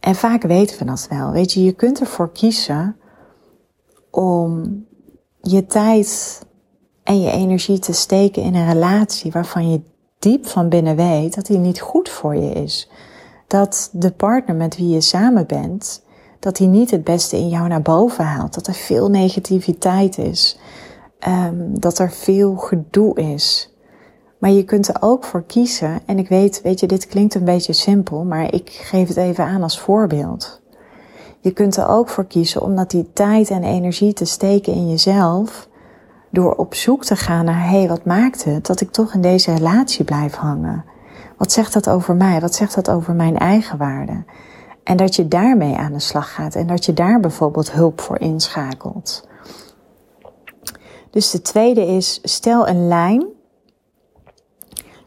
En 0.00 0.14
vaak 0.14 0.42
weten 0.42 0.78
we 0.78 0.84
dat 0.84 1.06
wel. 1.10 1.30
Weet 1.30 1.52
je, 1.52 1.64
je 1.64 1.72
kunt 1.72 2.00
ervoor 2.00 2.32
kiezen 2.32 2.96
om 4.10 4.84
je 5.40 5.66
tijd 5.66 6.40
en 7.06 7.20
je 7.20 7.30
energie 7.30 7.78
te 7.78 7.92
steken 7.92 8.42
in 8.42 8.54
een 8.54 8.72
relatie 8.72 9.32
waarvan 9.32 9.70
je 9.70 9.80
diep 10.18 10.46
van 10.46 10.68
binnen 10.68 10.96
weet 10.96 11.34
dat 11.34 11.46
die 11.46 11.58
niet 11.58 11.80
goed 11.80 12.08
voor 12.08 12.36
je 12.36 12.50
is. 12.50 12.90
Dat 13.46 13.90
de 13.92 14.10
partner 14.10 14.56
met 14.56 14.76
wie 14.76 14.88
je 14.88 15.00
samen 15.00 15.46
bent, 15.46 16.04
dat 16.40 16.58
hij 16.58 16.66
niet 16.66 16.90
het 16.90 17.04
beste 17.04 17.36
in 17.36 17.48
jou 17.48 17.68
naar 17.68 17.82
boven 17.82 18.24
haalt. 18.24 18.54
Dat 18.54 18.66
er 18.66 18.74
veel 18.74 19.08
negativiteit 19.08 20.18
is. 20.18 20.58
Um, 21.28 21.80
dat 21.80 21.98
er 21.98 22.10
veel 22.10 22.56
gedoe 22.56 23.14
is. 23.20 23.74
Maar 24.38 24.50
je 24.50 24.64
kunt 24.64 24.88
er 24.88 24.96
ook 25.00 25.24
voor 25.24 25.44
kiezen. 25.44 26.00
En 26.06 26.18
ik 26.18 26.28
weet, 26.28 26.62
weet 26.62 26.80
je, 26.80 26.86
dit 26.86 27.06
klinkt 27.06 27.34
een 27.34 27.44
beetje 27.44 27.72
simpel, 27.72 28.24
maar 28.24 28.54
ik 28.54 28.70
geef 28.70 29.08
het 29.08 29.16
even 29.16 29.44
aan 29.44 29.62
als 29.62 29.80
voorbeeld. 29.80 30.62
Je 31.40 31.52
kunt 31.52 31.76
er 31.76 31.88
ook 31.88 32.08
voor 32.08 32.26
kiezen 32.26 32.62
om 32.62 32.76
dat 32.76 32.90
die 32.90 33.12
tijd 33.12 33.50
en 33.50 33.62
energie 33.62 34.12
te 34.12 34.24
steken 34.24 34.72
in 34.72 34.88
jezelf. 34.88 35.68
Door 36.36 36.54
op 36.54 36.74
zoek 36.74 37.04
te 37.04 37.16
gaan 37.16 37.44
naar, 37.44 37.62
hé, 37.62 37.78
hey, 37.78 37.88
wat 37.88 38.04
maakt 38.04 38.44
het 38.44 38.66
dat 38.66 38.80
ik 38.80 38.90
toch 38.90 39.14
in 39.14 39.20
deze 39.20 39.54
relatie 39.54 40.04
blijf 40.04 40.34
hangen? 40.34 40.84
Wat 41.36 41.52
zegt 41.52 41.72
dat 41.72 41.88
over 41.88 42.16
mij? 42.16 42.40
Wat 42.40 42.54
zegt 42.54 42.74
dat 42.74 42.90
over 42.90 43.14
mijn 43.14 43.38
eigen 43.38 43.78
waarde? 43.78 44.24
En 44.82 44.96
dat 44.96 45.14
je 45.14 45.28
daarmee 45.28 45.76
aan 45.76 45.92
de 45.92 45.98
slag 45.98 46.34
gaat 46.34 46.54
en 46.54 46.66
dat 46.66 46.84
je 46.84 46.92
daar 46.92 47.20
bijvoorbeeld 47.20 47.72
hulp 47.72 48.00
voor 48.00 48.20
inschakelt. 48.20 49.28
Dus 51.10 51.30
de 51.30 51.42
tweede 51.42 51.86
is, 51.86 52.20
stel 52.22 52.68
een 52.68 52.88
lijn 52.88 53.26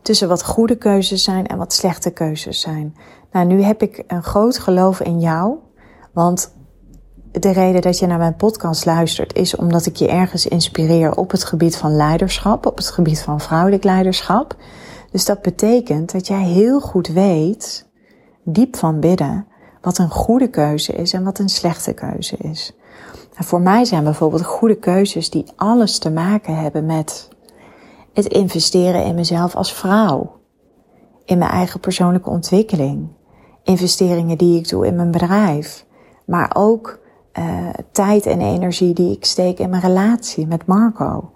tussen 0.01 0.27
wat 0.27 0.45
goede 0.45 0.77
keuzes 0.77 1.23
zijn 1.23 1.47
en 1.47 1.57
wat 1.57 1.73
slechte 1.73 2.11
keuzes 2.11 2.61
zijn. 2.61 2.95
Nou, 3.31 3.45
nu 3.45 3.61
heb 3.61 3.81
ik 3.81 4.03
een 4.07 4.23
groot 4.23 4.59
geloof 4.59 4.99
in 4.99 5.19
jou, 5.19 5.55
want 6.13 6.53
de 7.31 7.51
reden 7.51 7.81
dat 7.81 7.99
je 7.99 8.07
naar 8.07 8.17
mijn 8.17 8.35
podcast 8.35 8.85
luistert 8.85 9.35
is 9.35 9.55
omdat 9.55 9.85
ik 9.85 9.95
je 9.95 10.07
ergens 10.07 10.47
inspireer 10.47 11.15
op 11.15 11.31
het 11.31 11.43
gebied 11.43 11.77
van 11.77 11.95
leiderschap, 11.95 12.65
op 12.65 12.77
het 12.77 12.89
gebied 12.89 13.21
van 13.21 13.39
vrouwelijk 13.39 13.83
leiderschap. 13.83 14.55
Dus 15.11 15.25
dat 15.25 15.41
betekent 15.41 16.11
dat 16.11 16.27
jij 16.27 16.43
heel 16.43 16.79
goed 16.79 17.07
weet, 17.07 17.87
diep 18.43 18.75
van 18.75 18.99
binnen, 18.99 19.47
wat 19.81 19.97
een 19.97 20.09
goede 20.09 20.49
keuze 20.49 20.93
is 20.93 21.13
en 21.13 21.23
wat 21.23 21.39
een 21.39 21.49
slechte 21.49 21.93
keuze 21.93 22.37
is. 22.37 22.73
En 23.35 23.43
voor 23.43 23.61
mij 23.61 23.85
zijn 23.85 24.03
bijvoorbeeld 24.03 24.45
goede 24.45 24.75
keuzes 24.75 25.29
die 25.29 25.45
alles 25.55 25.97
te 25.97 26.11
maken 26.11 26.55
hebben 26.55 26.85
met 26.85 27.29
het 28.13 28.25
investeren 28.25 29.05
in 29.05 29.15
mezelf 29.15 29.55
als 29.55 29.73
vrouw. 29.73 30.37
In 31.25 31.37
mijn 31.37 31.51
eigen 31.51 31.79
persoonlijke 31.79 32.29
ontwikkeling. 32.29 33.07
Investeringen 33.63 34.37
die 34.37 34.59
ik 34.59 34.69
doe 34.69 34.87
in 34.87 34.95
mijn 34.95 35.11
bedrijf. 35.11 35.85
Maar 36.25 36.51
ook 36.53 36.99
uh, 37.39 37.69
tijd 37.91 38.25
en 38.25 38.41
energie 38.41 38.93
die 38.93 39.11
ik 39.11 39.25
steek 39.25 39.59
in 39.59 39.69
mijn 39.69 39.81
relatie 39.81 40.47
met 40.47 40.65
Marco. 40.65 41.31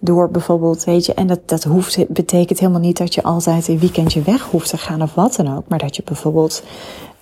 Door 0.00 0.30
bijvoorbeeld, 0.30 0.84
weet 0.84 1.06
je, 1.06 1.14
en 1.14 1.26
dat, 1.26 1.48
dat 1.48 1.64
hoeft, 1.64 2.12
betekent 2.12 2.58
helemaal 2.58 2.80
niet 2.80 2.96
dat 2.96 3.14
je 3.14 3.22
altijd 3.22 3.68
een 3.68 3.78
weekendje 3.78 4.22
weg 4.22 4.42
hoeft 4.42 4.70
te 4.70 4.76
gaan 4.76 5.02
of 5.02 5.14
wat 5.14 5.36
dan 5.36 5.56
ook. 5.56 5.68
Maar 5.68 5.78
dat 5.78 5.96
je 5.96 6.02
bijvoorbeeld 6.04 6.62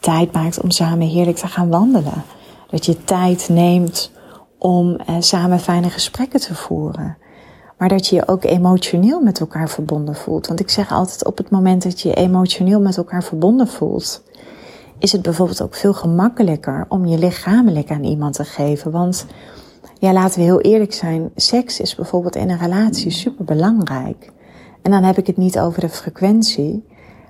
tijd 0.00 0.32
maakt 0.32 0.60
om 0.60 0.70
samen 0.70 1.06
heerlijk 1.06 1.36
te 1.36 1.46
gaan 1.46 1.68
wandelen. 1.68 2.24
Dat 2.70 2.86
je 2.86 3.04
tijd 3.04 3.48
neemt 3.48 4.10
om 4.58 4.88
uh, 4.88 5.16
samen 5.18 5.60
fijne 5.60 5.90
gesprekken 5.90 6.40
te 6.40 6.54
voeren 6.54 7.16
maar 7.78 7.88
dat 7.88 8.06
je 8.06 8.16
je 8.16 8.28
ook 8.28 8.44
emotioneel 8.44 9.20
met 9.20 9.40
elkaar 9.40 9.68
verbonden 9.68 10.14
voelt. 10.14 10.46
Want 10.46 10.60
ik 10.60 10.70
zeg 10.70 10.92
altijd, 10.92 11.24
op 11.24 11.36
het 11.38 11.50
moment 11.50 11.82
dat 11.82 12.00
je 12.00 12.08
je 12.08 12.14
emotioneel 12.14 12.80
met 12.80 12.96
elkaar 12.96 13.24
verbonden 13.24 13.68
voelt, 13.68 14.22
is 14.98 15.12
het 15.12 15.22
bijvoorbeeld 15.22 15.62
ook 15.62 15.74
veel 15.74 15.94
gemakkelijker 15.94 16.86
om 16.88 17.06
je 17.06 17.18
lichamelijk 17.18 17.90
aan 17.90 18.04
iemand 18.04 18.34
te 18.34 18.44
geven. 18.44 18.90
Want 18.90 19.26
ja, 19.98 20.12
laten 20.12 20.38
we 20.38 20.44
heel 20.44 20.60
eerlijk 20.60 20.92
zijn, 20.92 21.30
seks 21.34 21.80
is 21.80 21.94
bijvoorbeeld 21.94 22.36
in 22.36 22.50
een 22.50 22.58
relatie 22.58 23.10
super 23.10 23.44
belangrijk. 23.44 24.32
En 24.82 24.90
dan 24.90 25.02
heb 25.02 25.18
ik 25.18 25.26
het 25.26 25.36
niet 25.36 25.58
over 25.58 25.80
de 25.80 25.88
frequentie, 25.88 26.84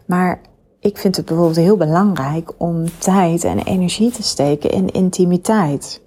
maar 0.06 0.40
ik 0.80 0.99
vind 0.99 1.16
het 1.16 1.25
bijvoorbeeld 1.25 1.56
heel 1.56 1.76
belangrijk 1.76 2.52
om 2.58 2.85
tijd 2.99 3.44
en 3.44 3.58
energie 3.58 4.11
te 4.11 4.23
steken 4.23 4.70
in 4.70 4.90
intimiteit. 4.90 6.02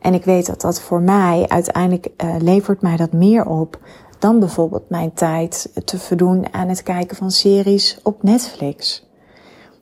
En 0.00 0.14
ik 0.14 0.24
weet 0.24 0.46
dat 0.46 0.60
dat 0.60 0.80
voor 0.80 1.00
mij 1.00 1.44
uiteindelijk 1.48 2.08
uh, 2.24 2.34
levert 2.38 2.82
mij 2.82 2.96
dat 2.96 3.12
meer 3.12 3.46
op 3.46 3.78
dan 4.18 4.38
bijvoorbeeld 4.38 4.90
mijn 4.90 5.12
tijd 5.12 5.70
te 5.84 5.98
verdoen 5.98 6.52
aan 6.52 6.68
het 6.68 6.82
kijken 6.82 7.16
van 7.16 7.30
series 7.30 7.98
op 8.02 8.22
Netflix. 8.22 9.06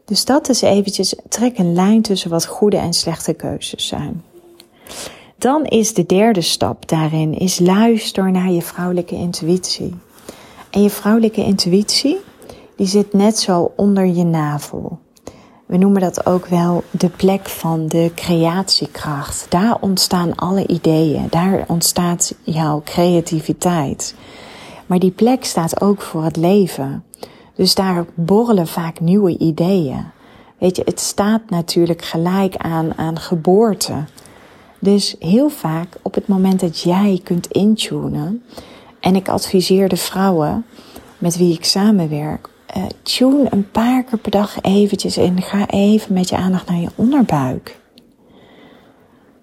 Dus 0.04 0.24
dat 0.24 0.48
is 0.48 0.62
eventjes, 0.62 1.14
trek 1.28 1.58
een 1.58 1.72
lijn 1.72 2.02
tussen 2.02 2.30
wat 2.30 2.46
goede 2.46 2.76
en 2.76 2.92
slechte 2.92 3.32
keuzes 3.32 3.86
zijn. 3.86 4.22
Dan 5.38 5.64
is 5.64 5.94
de 5.94 6.06
derde 6.06 6.40
stap 6.40 6.88
daarin, 6.88 7.38
is 7.38 7.58
luister 7.58 8.30
naar 8.30 8.50
je 8.50 8.62
vrouwelijke 8.62 9.14
intuïtie. 9.14 9.94
En 10.70 10.82
je 10.82 10.90
vrouwelijke 10.90 11.44
intuïtie, 11.44 12.16
die 12.76 12.86
zit 12.86 13.12
net 13.12 13.38
zo 13.38 13.72
onder 13.76 14.06
je 14.06 14.24
navel. 14.24 14.98
We 15.66 15.76
noemen 15.76 16.00
dat 16.00 16.26
ook 16.26 16.46
wel 16.46 16.82
de 16.90 17.08
plek 17.08 17.48
van 17.48 17.86
de 17.86 18.10
creatiekracht. 18.14 19.46
Daar 19.48 19.76
ontstaan 19.80 20.34
alle 20.34 20.66
ideeën, 20.66 21.26
daar 21.30 21.64
ontstaat 21.68 22.34
jouw 22.42 22.82
creativiteit. 22.84 24.14
Maar 24.86 24.98
die 24.98 25.10
plek 25.10 25.44
staat 25.44 25.80
ook 25.80 26.02
voor 26.02 26.24
het 26.24 26.36
leven. 26.36 27.04
Dus 27.62 27.74
daar 27.74 28.04
borrelen 28.14 28.66
vaak 28.66 29.00
nieuwe 29.00 29.38
ideeën. 29.38 30.04
Weet 30.58 30.76
je, 30.76 30.82
het 30.84 31.00
staat 31.00 31.50
natuurlijk 31.50 32.04
gelijk 32.04 32.56
aan, 32.56 32.94
aan 32.96 33.18
geboorte. 33.18 34.04
Dus 34.78 35.16
heel 35.18 35.48
vaak 35.48 35.88
op 36.02 36.14
het 36.14 36.26
moment 36.26 36.60
dat 36.60 36.80
jij 36.80 37.20
kunt 37.24 37.46
intunen, 37.46 38.42
en 39.00 39.16
ik 39.16 39.28
adviseer 39.28 39.88
de 39.88 39.96
vrouwen 39.96 40.64
met 41.18 41.36
wie 41.36 41.54
ik 41.54 41.64
samenwerk 41.64 42.48
uh, 42.76 42.82
tune 43.02 43.46
een 43.50 43.70
paar 43.70 44.02
keer 44.02 44.18
per 44.18 44.30
dag 44.30 44.60
eventjes 44.60 45.16
in. 45.16 45.42
Ga 45.42 45.68
even 45.68 46.14
met 46.14 46.28
je 46.28 46.36
aandacht 46.36 46.68
naar 46.68 46.80
je 46.80 46.90
onderbuik. 46.94 47.80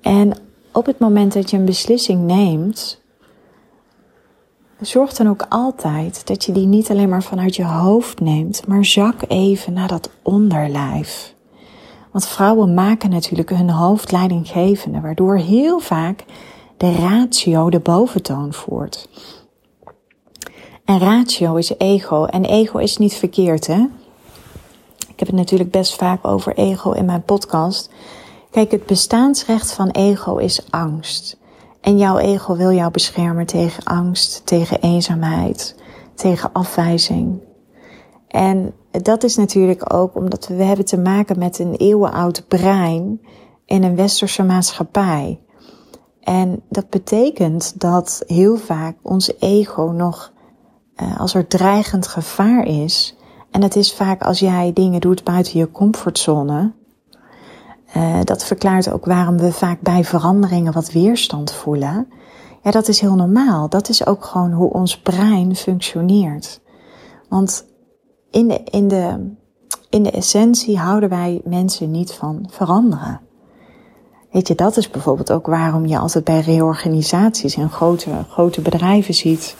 En 0.01 0.37
op 0.73 0.85
het 0.85 0.99
moment 0.99 1.33
dat 1.33 1.49
je 1.49 1.57
een 1.57 1.65
beslissing 1.65 2.21
neemt, 2.21 2.98
zorg 4.81 5.13
dan 5.13 5.29
ook 5.29 5.45
altijd 5.49 6.27
dat 6.27 6.45
je 6.45 6.51
die 6.51 6.65
niet 6.65 6.89
alleen 6.89 7.09
maar 7.09 7.23
vanuit 7.23 7.55
je 7.55 7.65
hoofd 7.65 8.19
neemt, 8.19 8.67
maar 8.67 8.85
zak 8.85 9.21
even 9.27 9.73
naar 9.73 9.87
dat 9.87 10.09
onderlijf. 10.21 11.33
Want 12.11 12.27
vrouwen 12.27 12.73
maken 12.73 13.09
natuurlijk 13.09 13.49
hun 13.49 13.69
hoofd 13.69 14.11
leidinggevende, 14.11 15.01
waardoor 15.01 15.37
heel 15.37 15.79
vaak 15.79 16.23
de 16.77 16.91
ratio 16.91 17.69
de 17.69 17.79
boventoon 17.79 18.53
voert. 18.53 19.09
En 20.85 20.99
ratio 20.99 21.55
is 21.55 21.73
ego. 21.77 22.25
En 22.25 22.45
ego 22.45 22.77
is 22.77 22.97
niet 22.97 23.13
verkeerd, 23.13 23.67
hè? 23.67 23.85
Ik 25.07 25.19
heb 25.19 25.27
het 25.27 25.37
natuurlijk 25.37 25.71
best 25.71 25.95
vaak 25.95 26.25
over 26.27 26.57
ego 26.57 26.91
in 26.91 27.05
mijn 27.05 27.23
podcast. 27.23 27.89
Kijk, 28.51 28.71
het 28.71 28.85
bestaansrecht 28.85 29.73
van 29.73 29.89
ego 29.89 30.37
is 30.37 30.71
angst. 30.71 31.38
En 31.89 31.97
jouw 31.97 32.17
ego 32.17 32.55
wil 32.55 32.71
jou 32.71 32.91
beschermen 32.91 33.45
tegen 33.45 33.83
angst, 33.83 34.45
tegen 34.45 34.81
eenzaamheid, 34.81 35.75
tegen 36.15 36.53
afwijzing. 36.53 37.41
En 38.27 38.73
dat 38.91 39.23
is 39.23 39.35
natuurlijk 39.35 39.93
ook 39.93 40.15
omdat 40.15 40.47
we 40.47 40.63
hebben 40.63 40.85
te 40.85 40.97
maken 40.97 41.39
met 41.39 41.59
een 41.59 41.75
eeuwenoud 41.75 42.47
brein 42.47 43.21
in 43.65 43.83
een 43.83 43.95
westerse 43.95 44.43
maatschappij. 44.43 45.41
En 46.19 46.63
dat 46.69 46.89
betekent 46.89 47.79
dat 47.79 48.23
heel 48.25 48.55
vaak 48.57 48.97
ons 49.01 49.33
ego 49.39 49.83
nog, 49.83 50.33
uh, 50.95 51.19
als 51.19 51.33
er 51.33 51.47
dreigend 51.47 52.07
gevaar 52.07 52.65
is, 52.65 53.17
en 53.51 53.61
het 53.61 53.75
is 53.75 53.93
vaak 53.93 54.23
als 54.23 54.39
jij 54.39 54.73
dingen 54.73 55.01
doet 55.01 55.23
buiten 55.23 55.59
je 55.59 55.71
comfortzone, 55.71 56.73
uh, 57.95 58.19
dat 58.23 58.45
verklaart 58.45 58.91
ook 58.91 59.05
waarom 59.05 59.37
we 59.37 59.51
vaak 59.51 59.81
bij 59.81 60.03
veranderingen 60.03 60.73
wat 60.73 60.91
weerstand 60.91 61.51
voelen. 61.51 62.07
Ja, 62.63 62.71
dat 62.71 62.87
is 62.87 62.99
heel 62.99 63.15
normaal. 63.15 63.69
Dat 63.69 63.89
is 63.89 64.05
ook 64.05 64.25
gewoon 64.25 64.51
hoe 64.51 64.73
ons 64.73 64.99
brein 64.99 65.55
functioneert. 65.55 66.61
Want 67.29 67.65
in 68.31 68.47
de, 68.47 68.63
in 68.63 68.87
de, 68.87 69.33
in 69.89 70.03
de 70.03 70.11
essentie 70.11 70.77
houden 70.77 71.09
wij 71.09 71.41
mensen 71.43 71.91
niet 71.91 72.11
van 72.11 72.47
veranderen. 72.51 73.21
Weet 74.31 74.47
je, 74.47 74.55
dat 74.55 74.77
is 74.77 74.89
bijvoorbeeld 74.89 75.31
ook 75.31 75.45
waarom 75.47 75.85
je 75.85 75.97
altijd 75.97 76.23
bij 76.23 76.39
reorganisaties 76.39 77.55
en 77.55 77.69
grote, 77.69 78.11
grote 78.29 78.61
bedrijven 78.61 79.13
ziet. 79.13 79.55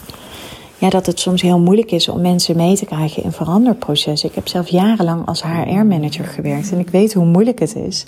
Ja, 0.79 0.89
dat 0.89 1.05
het 1.05 1.19
soms 1.19 1.41
heel 1.41 1.59
moeilijk 1.59 1.91
is 1.91 2.07
om 2.07 2.21
mensen 2.21 2.55
mee 2.55 2.75
te 2.75 2.86
krijgen 2.86 3.24
in 3.24 3.31
veranderprocessen. 3.31 4.29
Ik 4.29 4.36
heb 4.36 4.48
zelf 4.48 4.67
jarenlang 4.67 5.25
als 5.25 5.43
HR-manager 5.43 6.25
gewerkt 6.25 6.71
en 6.71 6.79
ik 6.79 6.89
weet 6.89 7.13
hoe 7.13 7.25
moeilijk 7.25 7.59
het 7.59 7.75
is 7.75 8.05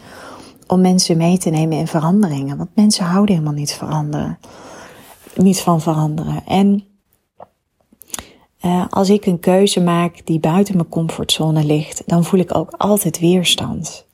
om 0.67 0.81
mensen 0.81 1.17
mee 1.17 1.37
te 1.37 1.49
nemen 1.49 1.77
in 1.77 1.87
veranderingen. 1.87 2.57
Want 2.57 2.69
mensen 2.75 3.05
houden 3.05 3.35
helemaal 3.35 3.57
niet 3.57 3.73
veranderen. 3.73 4.39
Niet 5.35 5.59
van 5.59 5.81
veranderen. 5.81 6.45
En 6.45 6.83
uh, 8.65 8.85
als 8.89 9.09
ik 9.09 9.25
een 9.25 9.39
keuze 9.39 9.81
maak 9.81 10.25
die 10.25 10.39
buiten 10.39 10.75
mijn 10.75 10.89
comfortzone 10.89 11.63
ligt, 11.63 12.03
dan 12.05 12.23
voel 12.23 12.39
ik 12.39 12.55
ook 12.55 12.71
altijd 12.77 13.19
weerstand. 13.19 14.05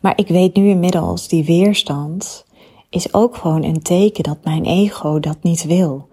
Maar 0.00 0.12
ik 0.16 0.28
weet 0.28 0.54
nu 0.54 0.68
inmiddels, 0.68 1.28
die 1.28 1.44
weerstand 1.44 2.44
is 2.90 3.14
ook 3.14 3.36
gewoon 3.36 3.62
een 3.62 3.82
teken 3.82 4.22
dat 4.22 4.44
mijn 4.44 4.64
ego 4.64 5.20
dat 5.20 5.42
niet 5.42 5.64
wil. 5.64 6.08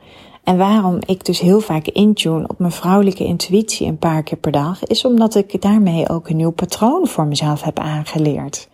En 0.47 0.57
waarom 0.57 0.99
ik 1.05 1.25
dus 1.25 1.39
heel 1.39 1.59
vaak 1.59 1.87
intune 1.87 2.47
op 2.47 2.59
mijn 2.59 2.71
vrouwelijke 2.71 3.23
intuïtie 3.23 3.87
een 3.87 3.97
paar 3.97 4.23
keer 4.23 4.37
per 4.37 4.51
dag, 4.51 4.83
is 4.83 5.05
omdat 5.05 5.35
ik 5.35 5.61
daarmee 5.61 6.09
ook 6.09 6.29
een 6.29 6.35
nieuw 6.35 6.51
patroon 6.51 7.07
voor 7.07 7.25
mezelf 7.25 7.61
heb 7.61 7.79
aangeleerd. 7.79 8.69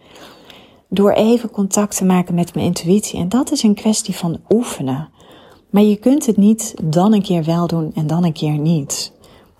Door 0.87 1.11
even 1.11 1.49
contact 1.49 1.97
te 1.97 2.05
maken 2.05 2.35
met 2.35 2.53
mijn 2.53 2.65
intuïtie. 2.65 3.19
En 3.19 3.29
dat 3.29 3.51
is 3.51 3.63
een 3.63 3.73
kwestie 3.73 4.15
van 4.15 4.39
oefenen. 4.49 5.09
Maar 5.69 5.83
je 5.83 5.95
kunt 5.95 6.25
het 6.25 6.37
niet 6.37 6.73
dan 6.83 7.13
een 7.13 7.21
keer 7.21 7.43
wel 7.43 7.67
doen 7.67 7.91
en 7.95 8.07
dan 8.07 8.23
een 8.23 8.33
keer 8.33 8.57
niet. 8.57 9.13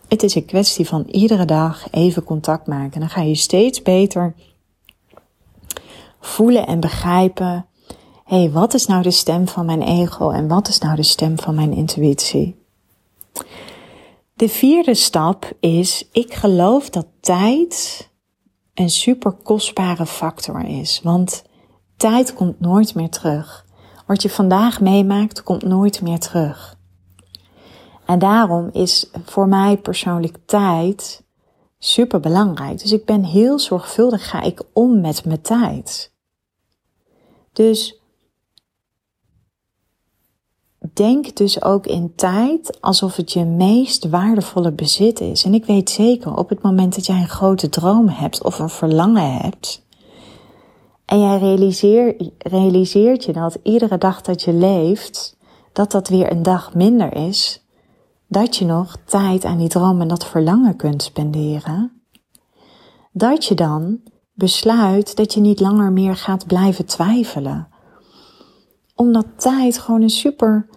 Het 0.08 0.24
is 0.24 0.36
een 0.36 0.46
kwestie 0.46 0.88
van 0.88 1.06
iedere 1.12 1.46
dag 1.46 1.88
even 1.92 2.24
contact 2.24 2.68
maken. 2.68 3.00
Dan 3.00 3.10
ga 3.10 3.22
je 3.22 3.36
steeds 3.36 3.82
beter 3.82 4.36
voelen 6.20 6.68
en 6.68 6.80
begrijpen. 6.80 7.66
Hé, 8.24 8.38
hey, 8.38 8.52
wat 8.52 8.74
is 8.74 8.86
nou 8.86 9.02
de 9.02 9.12
stem 9.12 9.48
van 9.48 9.66
mijn 9.66 9.82
ego 9.82 10.30
en 10.30 10.48
wat 10.48 10.68
is 10.68 10.80
nou 10.80 10.96
de 10.96 11.04
stem 11.04 11.40
van 11.40 11.56
mijn 11.56 11.74
intuïtie? 11.74 12.66
De 14.34 14.50
vierde 14.50 14.94
stap 14.94 15.52
is, 15.60 16.10
ik 16.12 16.34
geloof 16.34 16.90
dat 16.90 17.08
tijd 17.20 18.10
een 18.74 18.90
super 18.90 19.32
kostbare 19.32 20.06
factor 20.06 20.66
is. 20.66 21.02
Want 21.04 21.44
tijd 21.98 22.34
komt 22.34 22.60
nooit 22.60 22.96
meer 22.96 23.10
terug. 23.10 23.66
Wat 24.08 24.22
je 24.22 24.30
vandaag 24.30 24.82
meemaakt, 24.82 25.44
komt 25.44 25.64
nooit 25.64 26.02
meer 26.02 26.20
terug. 26.20 26.78
En 28.06 28.20
daarom 28.20 28.70
is 28.74 29.10
voor 29.26 29.48
mij 29.48 29.78
persoonlijk 29.78 30.38
tijd 30.46 31.24
super 31.80 32.20
belangrijk. 32.20 32.80
Dus 32.80 32.92
ik 32.92 33.06
ben 33.06 33.24
heel 33.24 33.60
zorgvuldig 33.60 34.30
ga 34.30 34.42
ik 34.42 34.62
om 34.74 35.02
met 35.02 35.26
mijn 35.26 35.42
tijd. 35.42 36.14
Dus 37.54 38.03
denk 40.94 41.36
dus 41.36 41.62
ook 41.64 41.86
in 41.86 42.14
tijd 42.16 42.82
alsof 42.82 43.16
het 43.16 43.32
je 43.32 43.46
meest 43.46 44.10
waardevolle 44.10 44.72
bezit 44.72 45.20
is. 45.20 45.44
En 45.44 45.54
ik 45.54 45.66
weet 45.66 45.90
zeker, 45.90 46.36
op 46.38 46.50
het 46.50 46.62
moment 46.62 46.96
dat 46.96 47.06
jij 47.06 47.18
een 47.18 47.30
grote 47.30 47.70
droom 47.70 48.08
hebt 48.08 48.44
of 48.44 48.60
een 48.60 48.70
verlangen 48.70 49.34
hebt, 49.34 49.84
en 51.06 51.20
jij 51.20 51.38
realiseer, 51.38 52.32
realiseert 52.38 53.24
je 53.24 53.34
dat 53.34 53.58
iedere 53.64 53.98
dag 53.98 54.22
dat 54.22 54.42
je 54.42 54.54
leeft, 54.54 55.38
dat 55.74 55.92
dat 55.92 56.08
weer 56.08 56.32
een 56.32 56.44
dag 56.44 56.74
minder 56.74 57.16
is, 57.16 57.66
dat 58.28 58.56
je 58.56 58.66
nog 58.66 58.98
tijd 59.06 59.46
aan 59.46 59.58
die 59.58 59.68
droom 59.68 60.02
en 60.02 60.08
dat 60.08 60.26
verlangen 60.26 60.76
kunt 60.76 61.04
spenderen, 61.04 62.02
dat 63.12 63.46
je 63.46 63.56
dan 63.56 64.00
besluit 64.34 65.16
dat 65.16 65.34
je 65.34 65.40
niet 65.40 65.60
langer 65.60 65.92
meer 65.92 66.16
gaat 66.16 66.48
blijven 66.48 66.86
twijfelen. 66.86 67.68
Omdat 68.96 69.26
tijd 69.36 69.78
gewoon 69.78 70.02
een 70.02 70.10
super, 70.10 70.70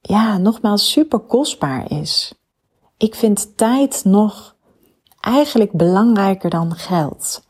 ja, 0.00 0.38
nogmaals 0.38 0.90
super 0.90 1.18
kostbaar 1.18 1.90
is. 1.90 2.34
Ik 2.96 3.14
vind 3.14 3.56
tijd 3.56 4.04
nog 4.04 4.56
eigenlijk 5.20 5.72
belangrijker 5.72 6.50
dan 6.50 6.74
geld. 6.74 7.46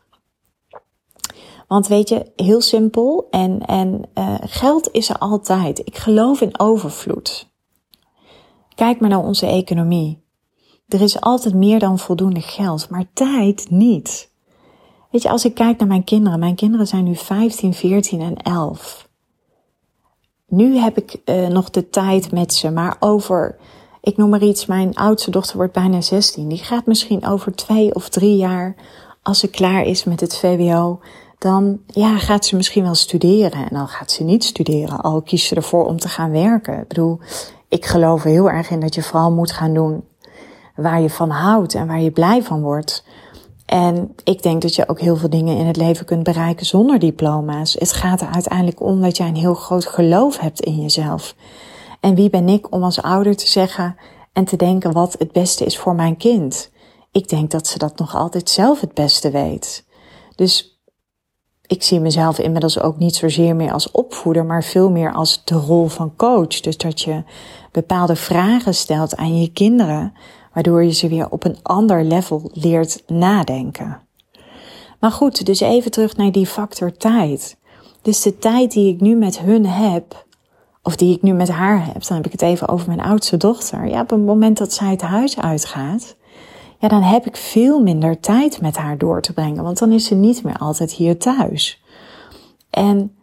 Want 1.67 1.87
weet 1.87 2.09
je, 2.09 2.31
heel 2.35 2.61
simpel 2.61 3.27
en, 3.29 3.65
en 3.65 4.09
uh, 4.15 4.35
geld 4.39 4.91
is 4.91 5.09
er 5.09 5.17
altijd. 5.17 5.79
Ik 5.79 5.97
geloof 5.97 6.41
in 6.41 6.59
overvloed. 6.59 7.49
Kijk 8.75 8.99
maar 8.99 9.09
naar 9.09 9.23
onze 9.23 9.45
economie. 9.45 10.23
Er 10.87 11.01
is 11.01 11.21
altijd 11.21 11.53
meer 11.53 11.79
dan 11.79 11.99
voldoende 11.99 12.41
geld, 12.41 12.89
maar 12.89 13.09
tijd 13.13 13.69
niet. 13.69 14.31
Weet 15.11 15.21
je, 15.21 15.29
als 15.29 15.45
ik 15.45 15.53
kijk 15.53 15.79
naar 15.79 15.87
mijn 15.87 16.03
kinderen, 16.03 16.39
mijn 16.39 16.55
kinderen 16.55 16.87
zijn 16.87 17.03
nu 17.03 17.15
15, 17.15 17.73
14 17.73 18.21
en 18.21 18.35
11. 18.35 19.08
Nu 20.49 20.77
heb 20.77 20.97
ik 20.97 21.15
uh, 21.25 21.47
nog 21.47 21.69
de 21.69 21.89
tijd 21.89 22.31
met 22.31 22.53
ze, 22.53 22.71
maar 22.71 22.95
over, 22.99 23.55
ik 24.01 24.17
noem 24.17 24.29
maar 24.29 24.41
iets, 24.41 24.65
mijn 24.65 24.95
oudste 24.95 25.31
dochter 25.31 25.57
wordt 25.57 25.73
bijna 25.73 26.01
16. 26.01 26.47
Die 26.47 26.57
gaat 26.57 26.85
misschien 26.85 27.25
over 27.25 27.55
twee 27.55 27.95
of 27.95 28.09
drie 28.09 28.35
jaar, 28.35 28.75
als 29.23 29.39
ze 29.39 29.49
klaar 29.49 29.83
is 29.83 30.03
met 30.03 30.19
het 30.19 30.37
VWO, 30.37 30.99
dan 31.37 31.79
ja, 31.87 32.17
gaat 32.17 32.45
ze 32.45 32.55
misschien 32.55 32.83
wel 32.83 32.95
studeren. 32.95 33.67
En 33.69 33.75
dan 33.75 33.87
gaat 33.87 34.11
ze 34.11 34.23
niet 34.23 34.43
studeren, 34.43 35.01
al 35.01 35.21
kiest 35.21 35.47
ze 35.47 35.55
ervoor 35.55 35.85
om 35.85 35.99
te 35.99 36.09
gaan 36.09 36.31
werken. 36.31 36.79
Ik 36.79 36.87
bedoel, 36.87 37.19
ik 37.67 37.85
geloof 37.85 38.23
heel 38.23 38.49
erg 38.49 38.69
in 38.69 38.79
dat 38.79 38.95
je 38.95 39.03
vooral 39.03 39.31
moet 39.31 39.51
gaan 39.51 39.73
doen 39.73 40.03
waar 40.75 41.01
je 41.01 41.09
van 41.09 41.29
houdt 41.29 41.73
en 41.73 41.87
waar 41.87 42.01
je 42.01 42.11
blij 42.11 42.43
van 42.43 42.61
wordt. 42.61 43.03
En 43.69 44.15
ik 44.23 44.43
denk 44.43 44.61
dat 44.61 44.75
je 44.75 44.87
ook 44.87 44.99
heel 44.99 45.15
veel 45.15 45.29
dingen 45.29 45.57
in 45.57 45.65
het 45.65 45.77
leven 45.77 46.05
kunt 46.05 46.23
bereiken 46.23 46.65
zonder 46.65 46.99
diploma's. 46.99 47.73
Het 47.73 47.93
gaat 47.93 48.21
er 48.21 48.27
uiteindelijk 48.27 48.81
om 48.81 49.01
dat 49.01 49.17
jij 49.17 49.27
een 49.27 49.35
heel 49.35 49.53
groot 49.53 49.85
geloof 49.85 50.37
hebt 50.37 50.59
in 50.59 50.81
jezelf. 50.81 51.35
En 51.99 52.15
wie 52.15 52.29
ben 52.29 52.49
ik 52.49 52.73
om 52.73 52.83
als 52.83 53.01
ouder 53.01 53.35
te 53.35 53.47
zeggen 53.47 53.95
en 54.33 54.45
te 54.45 54.55
denken 54.55 54.91
wat 54.91 55.15
het 55.19 55.31
beste 55.31 55.65
is 55.65 55.77
voor 55.77 55.95
mijn 55.95 56.17
kind? 56.17 56.71
Ik 57.11 57.29
denk 57.29 57.51
dat 57.51 57.67
ze 57.67 57.77
dat 57.77 57.97
nog 57.97 58.15
altijd 58.15 58.49
zelf 58.49 58.81
het 58.81 58.93
beste 58.93 59.31
weet. 59.31 59.85
Dus 60.35 60.81
ik 61.65 61.83
zie 61.83 61.99
mezelf 61.99 62.39
inmiddels 62.39 62.79
ook 62.79 62.97
niet 62.97 63.15
zozeer 63.15 63.55
meer 63.55 63.71
als 63.71 63.91
opvoeder, 63.91 64.45
maar 64.45 64.63
veel 64.63 64.89
meer 64.89 65.13
als 65.13 65.41
de 65.45 65.55
rol 65.55 65.87
van 65.87 66.15
coach. 66.15 66.59
Dus 66.59 66.77
dat 66.77 67.01
je 67.01 67.23
bepaalde 67.71 68.15
vragen 68.15 68.75
stelt 68.75 69.15
aan 69.15 69.39
je 69.39 69.51
kinderen 69.51 70.13
waardoor 70.53 70.83
je 70.83 70.93
ze 70.93 71.07
weer 71.07 71.29
op 71.29 71.45
een 71.45 71.57
ander 71.61 72.03
level 72.03 72.49
leert 72.53 73.03
nadenken. 73.07 74.01
Maar 74.99 75.11
goed, 75.11 75.45
dus 75.45 75.59
even 75.59 75.91
terug 75.91 76.17
naar 76.17 76.31
die 76.31 76.47
factor 76.47 76.91
tijd. 76.91 77.57
Dus 78.01 78.21
de 78.21 78.37
tijd 78.37 78.71
die 78.71 78.93
ik 78.93 79.01
nu 79.01 79.15
met 79.15 79.39
hun 79.39 79.65
heb, 79.65 80.25
of 80.83 80.95
die 80.95 81.15
ik 81.15 81.21
nu 81.21 81.33
met 81.33 81.49
haar 81.49 81.85
heb, 81.85 82.07
dan 82.07 82.17
heb 82.17 82.25
ik 82.25 82.31
het 82.31 82.41
even 82.41 82.67
over 82.67 82.87
mijn 82.87 83.01
oudste 83.01 83.37
dochter. 83.37 83.87
Ja, 83.87 84.01
op 84.01 84.09
het 84.09 84.25
moment 84.25 84.57
dat 84.57 84.73
zij 84.73 84.89
het 84.91 85.01
huis 85.01 85.37
uitgaat, 85.39 86.15
ja, 86.79 86.87
dan 86.87 87.01
heb 87.01 87.25
ik 87.25 87.37
veel 87.37 87.83
minder 87.83 88.19
tijd 88.19 88.61
met 88.61 88.77
haar 88.77 88.97
door 88.97 89.21
te 89.21 89.33
brengen, 89.33 89.63
want 89.63 89.77
dan 89.77 89.91
is 89.91 90.05
ze 90.05 90.15
niet 90.15 90.43
meer 90.43 90.57
altijd 90.57 90.91
hier 90.91 91.17
thuis. 91.17 91.83
En 92.69 93.15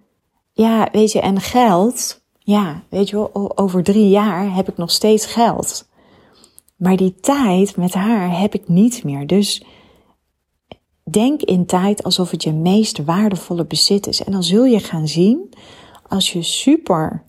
ja, 0.53 0.89
weet 0.93 1.13
je, 1.13 1.21
en 1.21 1.41
geld, 1.41 2.25
ja, 2.39 2.83
weet 2.91 3.09
je 3.09 3.17
wel, 3.17 3.59
over 3.59 3.83
drie 3.83 4.09
jaar 4.09 4.55
heb 4.55 4.69
ik 4.69 4.77
nog 4.77 4.91
steeds 4.91 5.27
geld. 5.27 5.89
Maar 6.77 6.97
die 6.97 7.15
tijd 7.15 7.77
met 7.77 7.95
haar 7.95 8.41
heb 8.41 8.55
ik 8.55 8.69
niet 8.69 9.05
meer. 9.05 9.27
Dus 9.27 9.65
denk 11.11 11.43
in 11.43 11.67
tijd 11.67 12.03
alsof 12.03 12.31
het 12.31 12.43
je 12.43 12.53
meest 12.53 13.05
waardevolle 13.05 13.65
bezit 13.65 14.07
is. 14.07 14.25
En 14.25 14.33
dan 14.33 14.43
zul 14.43 14.65
je 14.65 14.79
gaan 14.79 15.09
zien, 15.09 15.53
als 16.09 16.33
je 16.33 16.43
super 16.43 17.23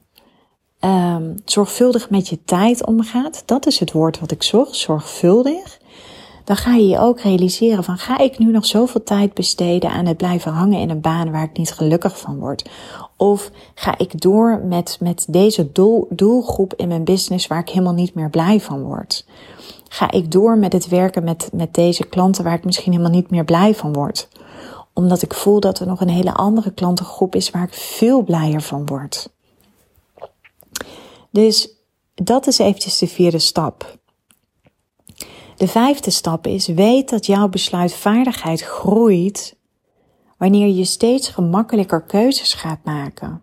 um, 0.79 1.35
zorgvuldig 1.45 2.09
met 2.09 2.27
je 2.27 2.43
tijd 2.43 2.85
omgaat, 2.85 3.43
dat 3.45 3.65
is 3.65 3.79
het 3.79 3.91
woord 3.91 4.19
wat 4.19 4.31
ik 4.31 4.43
zocht, 4.43 4.75
zorgvuldig, 4.75 5.79
dan 6.43 6.55
ga 6.55 6.75
je 6.75 6.87
je 6.87 6.99
ook 6.99 7.19
realiseren 7.19 7.83
van 7.83 7.97
ga 7.97 8.17
ik 8.17 8.37
nu 8.37 8.51
nog 8.51 8.65
zoveel 8.65 9.03
tijd 9.03 9.33
besteden 9.33 9.89
aan 9.89 10.05
het 10.05 10.17
blijven 10.17 10.51
hangen 10.51 10.79
in 10.79 10.89
een 10.89 11.01
baan 11.01 11.31
waar 11.31 11.43
ik 11.43 11.57
niet 11.57 11.71
gelukkig 11.71 12.19
van 12.19 12.39
word? 12.39 12.69
Of 13.17 13.51
ga 13.75 13.97
ik 13.97 14.21
door 14.21 14.61
met, 14.63 14.97
met 14.99 15.25
deze 15.29 15.71
doel, 15.71 16.07
doelgroep 16.09 16.73
in 16.73 16.87
mijn 16.87 17.03
business 17.03 17.47
waar 17.47 17.59
ik 17.59 17.69
helemaal 17.69 17.93
niet 17.93 18.13
meer 18.13 18.29
blij 18.29 18.61
van 18.61 18.81
word? 18.81 19.25
Ga 19.89 20.11
ik 20.11 20.31
door 20.31 20.57
met 20.57 20.73
het 20.73 20.87
werken 20.87 21.23
met, 21.23 21.49
met 21.53 21.73
deze 21.73 22.05
klanten 22.05 22.43
waar 22.43 22.53
ik 22.53 22.65
misschien 22.65 22.91
helemaal 22.91 23.11
niet 23.11 23.29
meer 23.29 23.45
blij 23.45 23.75
van 23.75 23.93
word? 23.93 24.27
Omdat 24.93 25.21
ik 25.21 25.33
voel 25.33 25.59
dat 25.59 25.79
er 25.79 25.87
nog 25.87 26.01
een 26.01 26.09
hele 26.09 26.33
andere 26.33 26.71
klantengroep 26.71 27.35
is 27.35 27.49
waar 27.49 27.63
ik 27.63 27.73
veel 27.73 28.23
blijer 28.23 28.61
van 28.61 28.85
word. 28.85 29.29
Dus 31.29 31.69
dat 32.13 32.47
is 32.47 32.57
eventjes 32.57 32.97
de 32.97 33.07
vierde 33.07 33.39
stap. 33.39 33.97
De 35.55 35.67
vijfde 35.67 36.11
stap 36.11 36.47
is, 36.47 36.67
weet 36.67 37.09
dat 37.09 37.25
jouw 37.25 37.47
besluitvaardigheid 37.47 38.61
groeit 38.61 39.56
wanneer 40.37 40.67
je 40.67 40.85
steeds 40.85 41.29
gemakkelijker 41.29 42.01
keuzes 42.01 42.53
gaat 42.53 42.79
maken. 42.83 43.41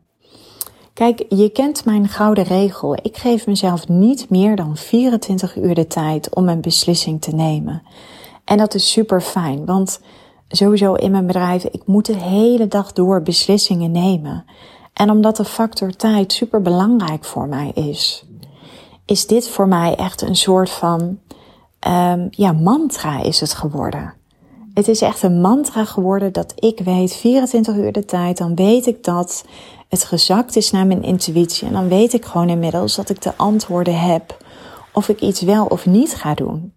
Kijk, 0.94 1.24
je 1.28 1.48
kent 1.48 1.85
mijn 1.85 2.09
gouden 2.09 2.44
regel. 2.44 2.94
Ik 3.02 3.16
geef 3.16 3.46
mezelf 3.46 3.88
niet 3.88 4.30
meer 4.30 4.57
dan 4.57 4.76
24 4.76 5.57
uur 5.57 5.74
de 5.74 5.87
tijd 5.87 6.35
om 6.35 6.48
een 6.48 6.61
beslissing 6.61 7.22
te 7.22 7.35
nemen. 7.35 7.83
En 8.44 8.59
dat 8.59 8.74
is 8.74 8.92
super 8.92 9.20
fijn, 9.20 9.64
want 9.64 10.00
sowieso 10.48 10.94
in 10.94 11.11
mijn 11.11 11.26
bedrijf, 11.26 11.64
ik 11.64 11.87
moet 11.87 12.07
de 12.07 12.16
hele 12.16 12.68
dag 12.68 12.92
door 12.92 13.22
beslissingen 13.22 13.90
nemen. 13.90 14.44
En 14.92 15.11
omdat 15.11 15.37
de 15.37 15.44
factor 15.44 15.90
tijd 15.90 16.33
super 16.33 16.62
belangrijk 16.62 17.24
voor 17.24 17.48
mij 17.48 17.70
is, 17.74 18.24
is 19.04 19.26
dit 19.26 19.48
voor 19.48 19.68
mij 19.68 19.94
echt 19.94 20.22
een 20.22 20.37
soort 20.37 20.70
van 20.70 21.18
um, 21.88 22.28
ja, 22.30 22.52
mantra 22.52 23.22
is 23.22 23.40
het 23.40 23.54
geworden. 23.54 24.14
Het 24.75 24.89
is 24.89 25.01
echt 25.01 25.23
een 25.23 25.41
mantra 25.41 25.85
geworden 25.85 26.33
dat 26.33 26.53
ik 26.57 26.81
weet 26.85 27.15
24 27.15 27.77
uur 27.77 27.93
de 27.93 28.05
tijd, 28.05 28.39
dan 28.39 28.55
weet 28.55 28.87
ik 28.87 29.05
dat 29.05 29.45
het 29.89 30.05
gezakt 30.05 30.57
is 30.57 30.71
naar 30.71 30.87
mijn 30.87 31.03
intuïtie. 31.03 31.67
En 31.67 31.73
dan 31.73 31.89
weet 31.89 32.13
ik 32.13 32.25
gewoon 32.25 32.49
inmiddels 32.49 32.95
dat 32.95 33.11
ik 33.11 33.23
de 33.23 33.37
antwoorden 33.37 34.01
heb 34.01 34.37
of 34.93 35.09
ik 35.09 35.21
iets 35.21 35.41
wel 35.41 35.67
of 35.67 35.87
niet 35.87 36.15
ga 36.15 36.35
doen. 36.35 36.75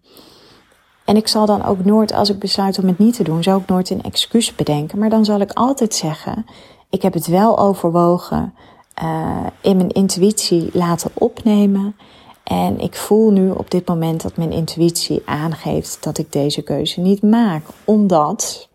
En 1.04 1.16
ik 1.16 1.28
zal 1.28 1.46
dan 1.46 1.64
ook 1.64 1.84
nooit, 1.84 2.12
als 2.12 2.30
ik 2.30 2.38
besluit 2.38 2.78
om 2.78 2.86
het 2.86 2.98
niet 2.98 3.14
te 3.14 3.22
doen, 3.22 3.42
zou 3.42 3.60
ik 3.60 3.68
nooit 3.68 3.90
een 3.90 4.02
excuus 4.02 4.54
bedenken. 4.54 4.98
Maar 4.98 5.10
dan 5.10 5.24
zal 5.24 5.40
ik 5.40 5.52
altijd 5.52 5.94
zeggen, 5.94 6.44
ik 6.90 7.02
heb 7.02 7.12
het 7.12 7.26
wel 7.26 7.58
overwogen, 7.58 8.54
uh, 9.02 9.46
in 9.60 9.76
mijn 9.76 9.90
intuïtie 9.90 10.70
laten 10.72 11.10
opnemen. 11.14 11.96
En 12.48 12.80
ik 12.80 12.94
voel 12.94 13.30
nu 13.30 13.50
op 13.50 13.70
dit 13.70 13.88
moment 13.88 14.22
dat 14.22 14.36
mijn 14.36 14.52
intuïtie 14.52 15.22
aangeeft 15.24 16.02
dat 16.02 16.18
ik 16.18 16.32
deze 16.32 16.62
keuze 16.62 17.00
niet 17.00 17.22
maak. 17.22 17.62
Omdat, 17.84 18.68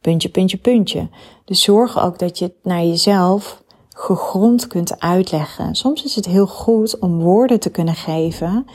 puntje, 0.00 0.28
puntje, 0.28 0.56
puntje. 0.56 1.08
Dus 1.44 1.62
zorg 1.62 2.02
ook 2.02 2.18
dat 2.18 2.38
je 2.38 2.44
het 2.44 2.54
naar 2.62 2.84
jezelf 2.84 3.62
gegrond 3.88 4.66
kunt 4.66 5.00
uitleggen. 5.00 5.74
Soms 5.74 6.04
is 6.04 6.14
het 6.14 6.26
heel 6.26 6.46
goed 6.46 6.98
om 6.98 7.20
woorden 7.20 7.60
te 7.60 7.70
kunnen 7.70 7.94
geven 7.94 8.66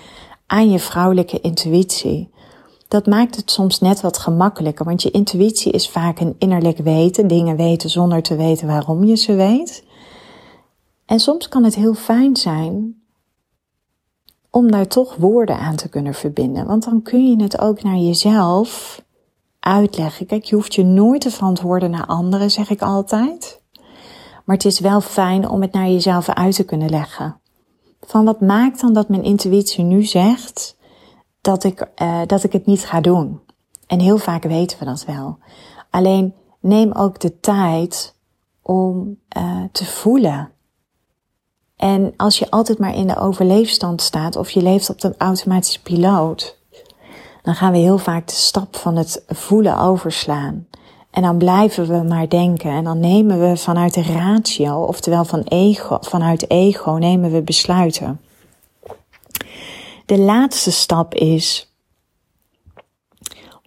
aan 0.47 0.69
je 0.69 0.79
vrouwelijke 0.79 1.41
intuïtie. 1.41 2.29
Dat 2.87 3.05
maakt 3.05 3.35
het 3.35 3.51
soms 3.51 3.79
net 3.79 4.01
wat 4.01 4.17
gemakkelijker, 4.17 4.85
want 4.85 5.01
je 5.01 5.11
intuïtie 5.11 5.71
is 5.71 5.89
vaak 5.89 6.19
een 6.19 6.35
innerlijk 6.37 6.77
weten, 6.77 7.27
dingen 7.27 7.55
weten 7.55 7.89
zonder 7.89 8.21
te 8.21 8.35
weten 8.35 8.67
waarom 8.67 9.03
je 9.03 9.15
ze 9.15 9.35
weet. 9.35 9.83
En 11.05 11.19
soms 11.19 11.49
kan 11.49 11.63
het 11.63 11.75
heel 11.75 11.93
fijn 11.93 12.35
zijn 12.35 12.99
om 14.51 14.71
daar 14.71 14.87
toch 14.87 15.15
woorden 15.15 15.59
aan 15.59 15.75
te 15.75 15.89
kunnen 15.89 16.13
verbinden. 16.13 16.65
Want 16.65 16.83
dan 16.83 17.01
kun 17.01 17.29
je 17.29 17.43
het 17.43 17.59
ook 17.59 17.83
naar 17.83 17.97
jezelf 17.97 19.01
uitleggen. 19.59 20.25
Kijk, 20.25 20.43
je 20.43 20.55
hoeft 20.55 20.73
je 20.73 20.83
nooit 20.83 21.21
te 21.21 21.31
verantwoorden 21.31 21.91
naar 21.91 22.05
anderen, 22.05 22.51
zeg 22.51 22.69
ik 22.69 22.81
altijd. 22.81 23.61
Maar 24.45 24.55
het 24.55 24.65
is 24.65 24.79
wel 24.79 25.01
fijn 25.01 25.49
om 25.49 25.61
het 25.61 25.73
naar 25.73 25.87
jezelf 25.87 26.29
uit 26.29 26.55
te 26.55 26.63
kunnen 26.63 26.89
leggen. 26.89 27.39
Van 28.01 28.25
wat 28.25 28.41
maakt 28.41 28.81
dan 28.81 28.93
dat 28.93 29.09
mijn 29.09 29.23
intuïtie 29.23 29.83
nu 29.83 30.03
zegt 30.03 30.77
dat 31.41 31.63
ik, 31.63 31.87
uh, 32.01 32.21
dat 32.25 32.43
ik 32.43 32.51
het 32.51 32.65
niet 32.65 32.85
ga 32.85 33.01
doen? 33.01 33.39
En 33.87 33.99
heel 33.99 34.17
vaak 34.17 34.43
weten 34.43 34.79
we 34.79 34.85
dat 34.85 35.05
wel. 35.05 35.37
Alleen 35.89 36.33
neem 36.59 36.91
ook 36.91 37.19
de 37.19 37.39
tijd 37.39 38.15
om 38.61 39.19
uh, 39.37 39.63
te 39.71 39.85
voelen 39.85 40.51
en 41.79 42.13
als 42.17 42.39
je 42.39 42.51
altijd 42.51 42.79
maar 42.79 42.95
in 42.95 43.07
de 43.07 43.17
overleefstand 43.17 44.01
staat 44.01 44.35
of 44.35 44.49
je 44.49 44.61
leeft 44.61 44.89
op 44.89 45.01
de 45.01 45.15
automatische 45.17 45.81
piloot, 45.81 46.57
dan 47.41 47.55
gaan 47.55 47.71
we 47.71 47.77
heel 47.77 47.97
vaak 47.97 48.27
de 48.27 48.33
stap 48.33 48.75
van 48.75 48.95
het 48.95 49.23
voelen 49.27 49.77
overslaan. 49.77 50.67
En 51.11 51.21
dan 51.21 51.37
blijven 51.37 51.87
we 51.87 52.07
maar 52.07 52.29
denken 52.29 52.71
en 52.71 52.83
dan 52.83 52.99
nemen 52.99 53.39
we 53.39 53.57
vanuit 53.57 53.93
de 53.93 54.01
ratio, 54.01 54.83
oftewel 54.83 55.25
van 55.25 55.41
ego, 55.41 55.97
vanuit 56.01 56.49
ego, 56.49 56.91
nemen 56.91 57.31
we 57.31 57.41
besluiten. 57.41 58.21
De 60.05 60.19
laatste 60.19 60.71
stap 60.71 61.13
is, 61.13 61.73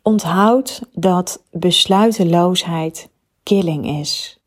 onthoud 0.02 0.82
dat 0.92 1.42
besluiteloosheid 1.50 3.08
killing 3.42 3.86
is. 3.86 4.40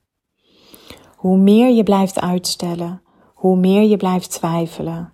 Hoe 1.15 1.37
meer 1.37 1.69
je 1.69 1.83
blijft 1.83 2.19
uitstellen, 2.19 3.03
hoe 3.35 3.57
meer 3.57 3.83
je 3.83 3.97
blijft 3.97 4.31
twijfelen, 4.31 5.13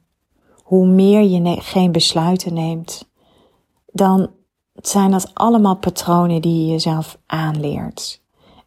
hoe 0.64 0.88
meer 0.88 1.22
je 1.22 1.62
geen 1.62 1.92
besluiten 1.92 2.54
neemt, 2.54 3.10
dan 3.86 4.30
zijn 4.76 5.12
dat 5.12 5.32
allemaal 5.34 5.76
patronen 5.76 6.42
die 6.42 6.66
je 6.66 6.72
jezelf 6.72 7.18
aanleert. 7.26 8.22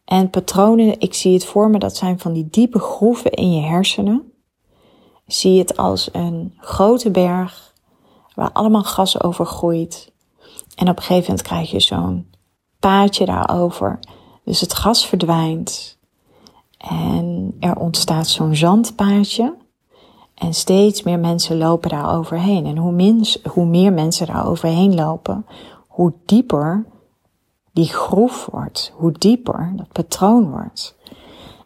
En 0.05 0.29
patronen, 0.29 0.99
ik 0.99 1.13
zie 1.13 1.33
het 1.33 1.45
voor 1.45 1.69
me, 1.69 1.79
dat 1.79 1.95
zijn 1.95 2.19
van 2.19 2.33
die 2.33 2.47
diepe 2.49 2.79
groeven 2.79 3.31
in 3.31 3.53
je 3.53 3.61
hersenen. 3.61 4.31
Zie 5.27 5.59
het 5.59 5.77
als 5.77 6.09
een 6.11 6.53
grote 6.57 7.11
berg 7.11 7.73
waar 8.33 8.51
allemaal 8.51 8.83
gas 8.83 9.21
over 9.21 9.45
groeit. 9.45 10.11
En 10.75 10.89
op 10.89 10.97
een 10.97 11.03
gegeven 11.03 11.29
moment 11.29 11.47
krijg 11.47 11.71
je 11.71 11.79
zo'n 11.79 12.29
paadje 12.79 13.25
daarover. 13.25 13.99
Dus 14.43 14.61
het 14.61 14.73
gas 14.73 15.07
verdwijnt. 15.07 15.94
En 16.89 17.55
er 17.59 17.75
ontstaat 17.75 18.27
zo'n 18.27 18.55
zandpaadje. 18.55 19.55
En 20.35 20.53
steeds 20.53 21.03
meer 21.03 21.19
mensen 21.19 21.57
lopen 21.57 21.89
daar 21.89 22.17
overheen. 22.17 22.65
En 22.65 22.77
hoe, 22.77 23.23
hoe 23.49 23.65
meer 23.65 23.93
mensen 23.93 24.27
daar 24.27 24.47
overheen 24.47 24.95
lopen, 24.95 25.45
hoe 25.87 26.13
dieper 26.25 26.85
die 27.73 27.87
groef 27.87 28.47
wordt. 28.51 28.93
Hoe 28.95 29.11
dieper 29.11 29.73
dat 29.75 29.91
patroon 29.91 30.49
wordt. 30.49 30.95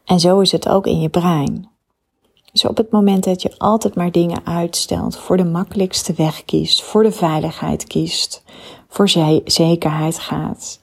En 0.06 0.20
zo 0.20 0.40
is 0.40 0.52
het 0.52 0.70
ook 0.70 0.88
in 0.88 1.00
je 1.00 1.10
brein. 1.10 1.70
Dus 2.52 2.66
op 2.66 2.78
het 2.78 2.92
moment 2.92 3.24
dat 3.24 3.42
je 3.42 3.58
altijd 3.58 3.96
maar 3.96 4.12
dingen 4.12 4.46
uitstelt, 4.46 5.18
voor 5.18 5.38
de 5.38 5.46
makkelijkste 5.46 6.14
weg 6.14 6.46
kiest, 6.46 6.84
voor 6.84 7.04
de 7.04 7.12
veiligheid 7.12 7.88
kiest, 7.88 8.44
voor 8.88 9.10
zekerheid 9.46 10.20
gaat, 10.20 10.80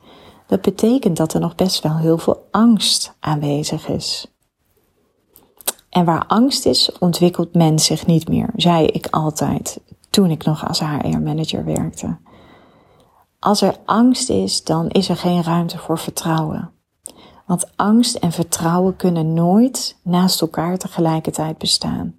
dat 0.47 0.61
betekent 0.63 1.17
dat 1.17 1.35
er 1.35 1.41
nog 1.41 1.55
best 1.55 1.83
wel 1.83 1.97
heel 1.97 2.19
veel 2.19 2.47
angst 2.51 3.17
aanwezig 3.21 3.89
is. 3.89 4.27
En 5.91 6.05
waar 6.05 6.27
angst 6.27 6.67
is, 6.67 6.99
ontwikkelt 6.99 7.55
men 7.55 7.79
zich 7.79 8.07
niet 8.07 8.29
meer, 8.29 8.51
zei 8.57 8.87
ik 8.87 9.07
altijd 9.11 9.81
toen 10.11 10.31
ik 10.31 10.45
nog 10.45 10.69
als 10.69 10.81
HR-manager 10.81 11.65
werkte. 11.65 12.17
Als 13.39 13.63
er 13.63 13.77
angst 13.85 14.31
is, 14.31 14.65
dan 14.65 14.89
is 14.89 15.09
er 15.09 15.17
geen 15.17 15.43
ruimte 15.43 15.79
voor 15.79 15.99
vertrouwen. 15.99 16.71
Want 17.47 17.77
angst 17.77 18.17
en 18.17 18.33
vertrouwen 18.33 18.97
kunnen 18.97 19.33
nooit 19.35 19.99
naast 20.03 20.41
elkaar 20.41 20.79
tegelijkertijd 20.79 21.59
bestaan. 21.59 22.17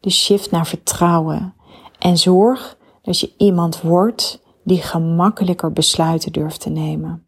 Dus 0.00 0.24
shift 0.24 0.50
naar 0.50 0.66
vertrouwen 0.66 1.54
en 1.98 2.18
zorg 2.18 2.76
dat 3.02 3.20
je 3.20 3.32
iemand 3.36 3.80
wordt 3.80 4.42
die 4.64 4.82
gemakkelijker 4.82 5.72
besluiten 5.72 6.32
durft 6.32 6.60
te 6.60 6.70
nemen. 6.70 7.25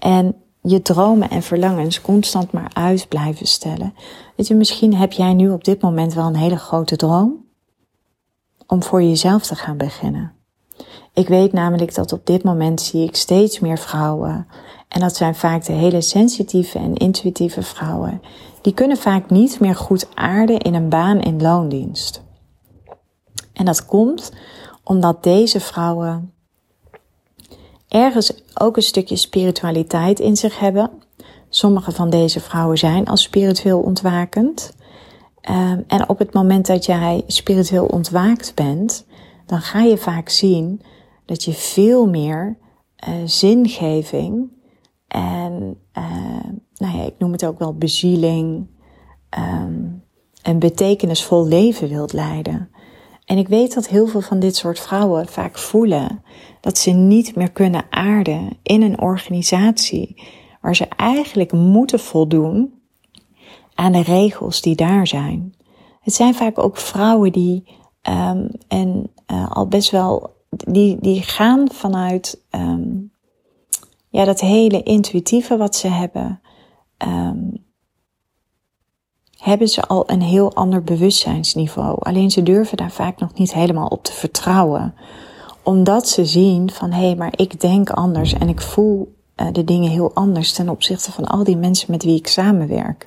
En 0.00 0.34
je 0.62 0.82
dromen 0.82 1.30
en 1.30 1.42
verlangens 1.42 2.00
constant 2.00 2.52
maar 2.52 2.70
uit 2.72 3.08
blijven 3.08 3.46
stellen. 3.46 3.94
Weet 4.36 4.46
je, 4.46 4.54
misschien 4.54 4.94
heb 4.94 5.12
jij 5.12 5.34
nu 5.34 5.50
op 5.50 5.64
dit 5.64 5.80
moment 5.80 6.14
wel 6.14 6.26
een 6.26 6.36
hele 6.36 6.58
grote 6.58 6.96
droom 6.96 7.44
om 8.66 8.82
voor 8.82 9.02
jezelf 9.02 9.46
te 9.46 9.54
gaan 9.54 9.76
beginnen. 9.76 10.32
Ik 11.12 11.28
weet 11.28 11.52
namelijk 11.52 11.94
dat 11.94 12.12
op 12.12 12.26
dit 12.26 12.42
moment 12.42 12.80
zie 12.80 13.06
ik 13.06 13.16
steeds 13.16 13.60
meer 13.60 13.78
vrouwen. 13.78 14.46
En 14.88 15.00
dat 15.00 15.16
zijn 15.16 15.34
vaak 15.34 15.64
de 15.64 15.72
hele 15.72 16.00
sensitieve 16.00 16.78
en 16.78 16.94
intuïtieve 16.94 17.62
vrouwen. 17.62 18.22
Die 18.62 18.74
kunnen 18.74 18.96
vaak 18.96 19.30
niet 19.30 19.60
meer 19.60 19.76
goed 19.76 20.08
aarden 20.14 20.58
in 20.58 20.74
een 20.74 20.88
baan 20.88 21.20
in 21.20 21.42
loondienst. 21.42 22.22
En 23.52 23.64
dat 23.64 23.86
komt 23.86 24.32
omdat 24.84 25.22
deze 25.22 25.60
vrouwen 25.60 26.32
ergens 27.90 28.32
ook 28.54 28.76
een 28.76 28.82
stukje 28.82 29.16
spiritualiteit 29.16 30.20
in 30.20 30.36
zich 30.36 30.58
hebben. 30.58 30.90
Sommige 31.48 31.92
van 31.92 32.10
deze 32.10 32.40
vrouwen 32.40 32.78
zijn 32.78 33.06
al 33.06 33.16
spiritueel 33.16 33.80
ontwakend. 33.80 34.76
Um, 35.50 35.84
en 35.86 36.08
op 36.08 36.18
het 36.18 36.34
moment 36.34 36.66
dat 36.66 36.84
jij 36.84 37.22
spiritueel 37.26 37.86
ontwaakt 37.86 38.54
bent, 38.54 39.06
dan 39.46 39.60
ga 39.60 39.80
je 39.80 39.96
vaak 39.96 40.28
zien 40.28 40.82
dat 41.24 41.44
je 41.44 41.52
veel 41.52 42.08
meer 42.08 42.56
uh, 43.08 43.14
zingeving 43.24 44.50
en, 45.08 45.76
uh, 45.98 46.04
nou 46.76 46.96
ja, 46.96 47.04
ik 47.04 47.14
noem 47.18 47.32
het 47.32 47.46
ook 47.46 47.58
wel 47.58 47.74
bezieling, 47.74 48.66
um, 49.38 50.04
een 50.42 50.58
betekenisvol 50.58 51.46
leven 51.46 51.88
wilt 51.88 52.12
leiden. 52.12 52.70
En 53.30 53.38
ik 53.38 53.48
weet 53.48 53.74
dat 53.74 53.88
heel 53.88 54.06
veel 54.06 54.20
van 54.20 54.38
dit 54.38 54.56
soort 54.56 54.80
vrouwen 54.80 55.26
vaak 55.26 55.58
voelen 55.58 56.22
dat 56.60 56.78
ze 56.78 56.90
niet 56.90 57.36
meer 57.36 57.50
kunnen 57.50 57.84
aarden 57.90 58.58
in 58.62 58.82
een 58.82 59.00
organisatie 59.00 60.22
waar 60.60 60.76
ze 60.76 60.88
eigenlijk 60.96 61.52
moeten 61.52 62.00
voldoen 62.00 62.74
aan 63.74 63.92
de 63.92 64.02
regels 64.02 64.60
die 64.60 64.74
daar 64.74 65.06
zijn. 65.06 65.54
Het 66.00 66.14
zijn 66.14 66.34
vaak 66.34 66.58
ook 66.58 66.76
vrouwen 66.76 67.32
die 67.32 67.64
um, 68.08 68.50
en 68.68 69.10
uh, 69.32 69.50
al 69.50 69.66
best 69.66 69.90
wel 69.90 70.36
die, 70.50 70.96
die 71.00 71.22
gaan 71.22 71.68
vanuit 71.72 72.44
um, 72.50 73.12
ja, 74.08 74.24
dat 74.24 74.40
hele 74.40 74.82
intuïtieve 74.82 75.56
wat 75.56 75.76
ze 75.76 75.88
hebben. 75.88 76.40
Um, 76.98 77.64
hebben 79.40 79.68
ze 79.68 79.82
al 79.82 80.10
een 80.10 80.22
heel 80.22 80.54
ander 80.54 80.82
bewustzijnsniveau. 80.82 81.96
Alleen 81.98 82.30
ze 82.30 82.42
durven 82.42 82.76
daar 82.76 82.90
vaak 82.90 83.20
nog 83.20 83.34
niet 83.34 83.54
helemaal 83.54 83.86
op 83.86 84.04
te 84.04 84.12
vertrouwen. 84.12 84.94
Omdat 85.62 86.08
ze 86.08 86.24
zien 86.24 86.70
van 86.70 86.90
hé, 86.90 87.06
hey, 87.06 87.16
maar 87.16 87.32
ik 87.36 87.60
denk 87.60 87.90
anders 87.90 88.32
en 88.32 88.48
ik 88.48 88.60
voel 88.60 89.14
uh, 89.36 89.46
de 89.52 89.64
dingen 89.64 89.90
heel 89.90 90.14
anders 90.14 90.52
ten 90.52 90.68
opzichte 90.68 91.12
van 91.12 91.24
al 91.24 91.44
die 91.44 91.56
mensen 91.56 91.90
met 91.90 92.04
wie 92.04 92.16
ik 92.16 92.26
samenwerk. 92.26 93.06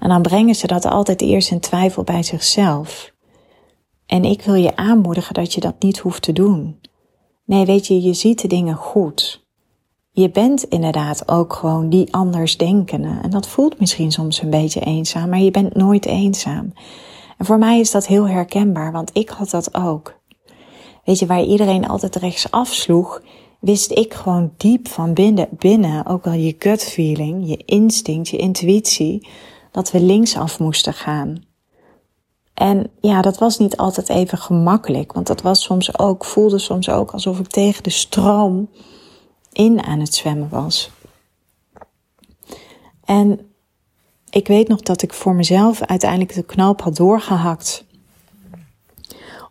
En 0.00 0.08
dan 0.08 0.22
brengen 0.22 0.54
ze 0.54 0.66
dat 0.66 0.84
altijd 0.84 1.20
eerst 1.20 1.50
in 1.50 1.60
twijfel 1.60 2.02
bij 2.02 2.22
zichzelf. 2.22 3.12
En 4.06 4.24
ik 4.24 4.42
wil 4.42 4.54
je 4.54 4.76
aanmoedigen 4.76 5.34
dat 5.34 5.54
je 5.54 5.60
dat 5.60 5.82
niet 5.82 5.98
hoeft 5.98 6.22
te 6.22 6.32
doen. 6.32 6.80
Nee, 7.44 7.64
weet 7.64 7.86
je, 7.86 8.02
je 8.02 8.14
ziet 8.14 8.40
de 8.40 8.48
dingen 8.48 8.74
goed. 8.74 9.47
Je 10.18 10.30
bent 10.30 10.64
inderdaad 10.64 11.28
ook 11.28 11.52
gewoon 11.52 11.88
die 11.88 12.14
andersdenkende. 12.14 13.18
En 13.22 13.30
dat 13.30 13.48
voelt 13.48 13.80
misschien 13.80 14.12
soms 14.12 14.42
een 14.42 14.50
beetje 14.50 14.80
eenzaam, 14.80 15.28
maar 15.28 15.40
je 15.40 15.50
bent 15.50 15.74
nooit 15.74 16.06
eenzaam. 16.06 16.72
En 17.36 17.44
voor 17.44 17.58
mij 17.58 17.80
is 17.80 17.90
dat 17.90 18.06
heel 18.06 18.28
herkenbaar, 18.28 18.92
want 18.92 19.10
ik 19.12 19.28
had 19.28 19.50
dat 19.50 19.74
ook. 19.74 20.14
Weet 21.04 21.18
je, 21.18 21.26
waar 21.26 21.42
iedereen 21.42 21.88
altijd 21.88 22.16
rechts 22.16 22.50
afsloeg, 22.50 23.22
wist 23.60 23.90
ik 23.90 24.14
gewoon 24.14 24.52
diep 24.56 24.88
van 24.88 25.12
binnen, 25.12 25.48
binnen, 25.50 26.06
ook 26.06 26.26
al 26.26 26.32
je 26.32 26.56
gut 26.58 26.82
feeling, 26.82 27.48
je 27.48 27.56
instinct, 27.64 28.28
je 28.28 28.36
intuïtie, 28.36 29.28
dat 29.72 29.90
we 29.90 30.00
linksaf 30.00 30.58
moesten 30.58 30.94
gaan. 30.94 31.44
En 32.54 32.90
ja, 33.00 33.22
dat 33.22 33.38
was 33.38 33.58
niet 33.58 33.76
altijd 33.76 34.08
even 34.08 34.38
gemakkelijk, 34.38 35.12
want 35.12 35.26
dat 35.26 35.42
was 35.42 35.62
soms 35.62 35.98
ook, 35.98 36.24
voelde 36.24 36.58
soms 36.58 36.90
ook 36.90 37.10
alsof 37.10 37.38
ik 37.38 37.46
tegen 37.46 37.82
de 37.82 37.90
stroom 37.90 38.68
in 39.52 39.82
aan 39.82 40.00
het 40.00 40.14
zwemmen 40.14 40.48
was. 40.48 40.90
En 43.04 43.40
ik 44.30 44.46
weet 44.46 44.68
nog 44.68 44.80
dat 44.80 45.02
ik 45.02 45.12
voor 45.12 45.34
mezelf 45.34 45.82
uiteindelijk 45.82 46.34
de 46.34 46.42
knoop 46.44 46.80
had 46.80 46.96
doorgehakt 46.96 47.84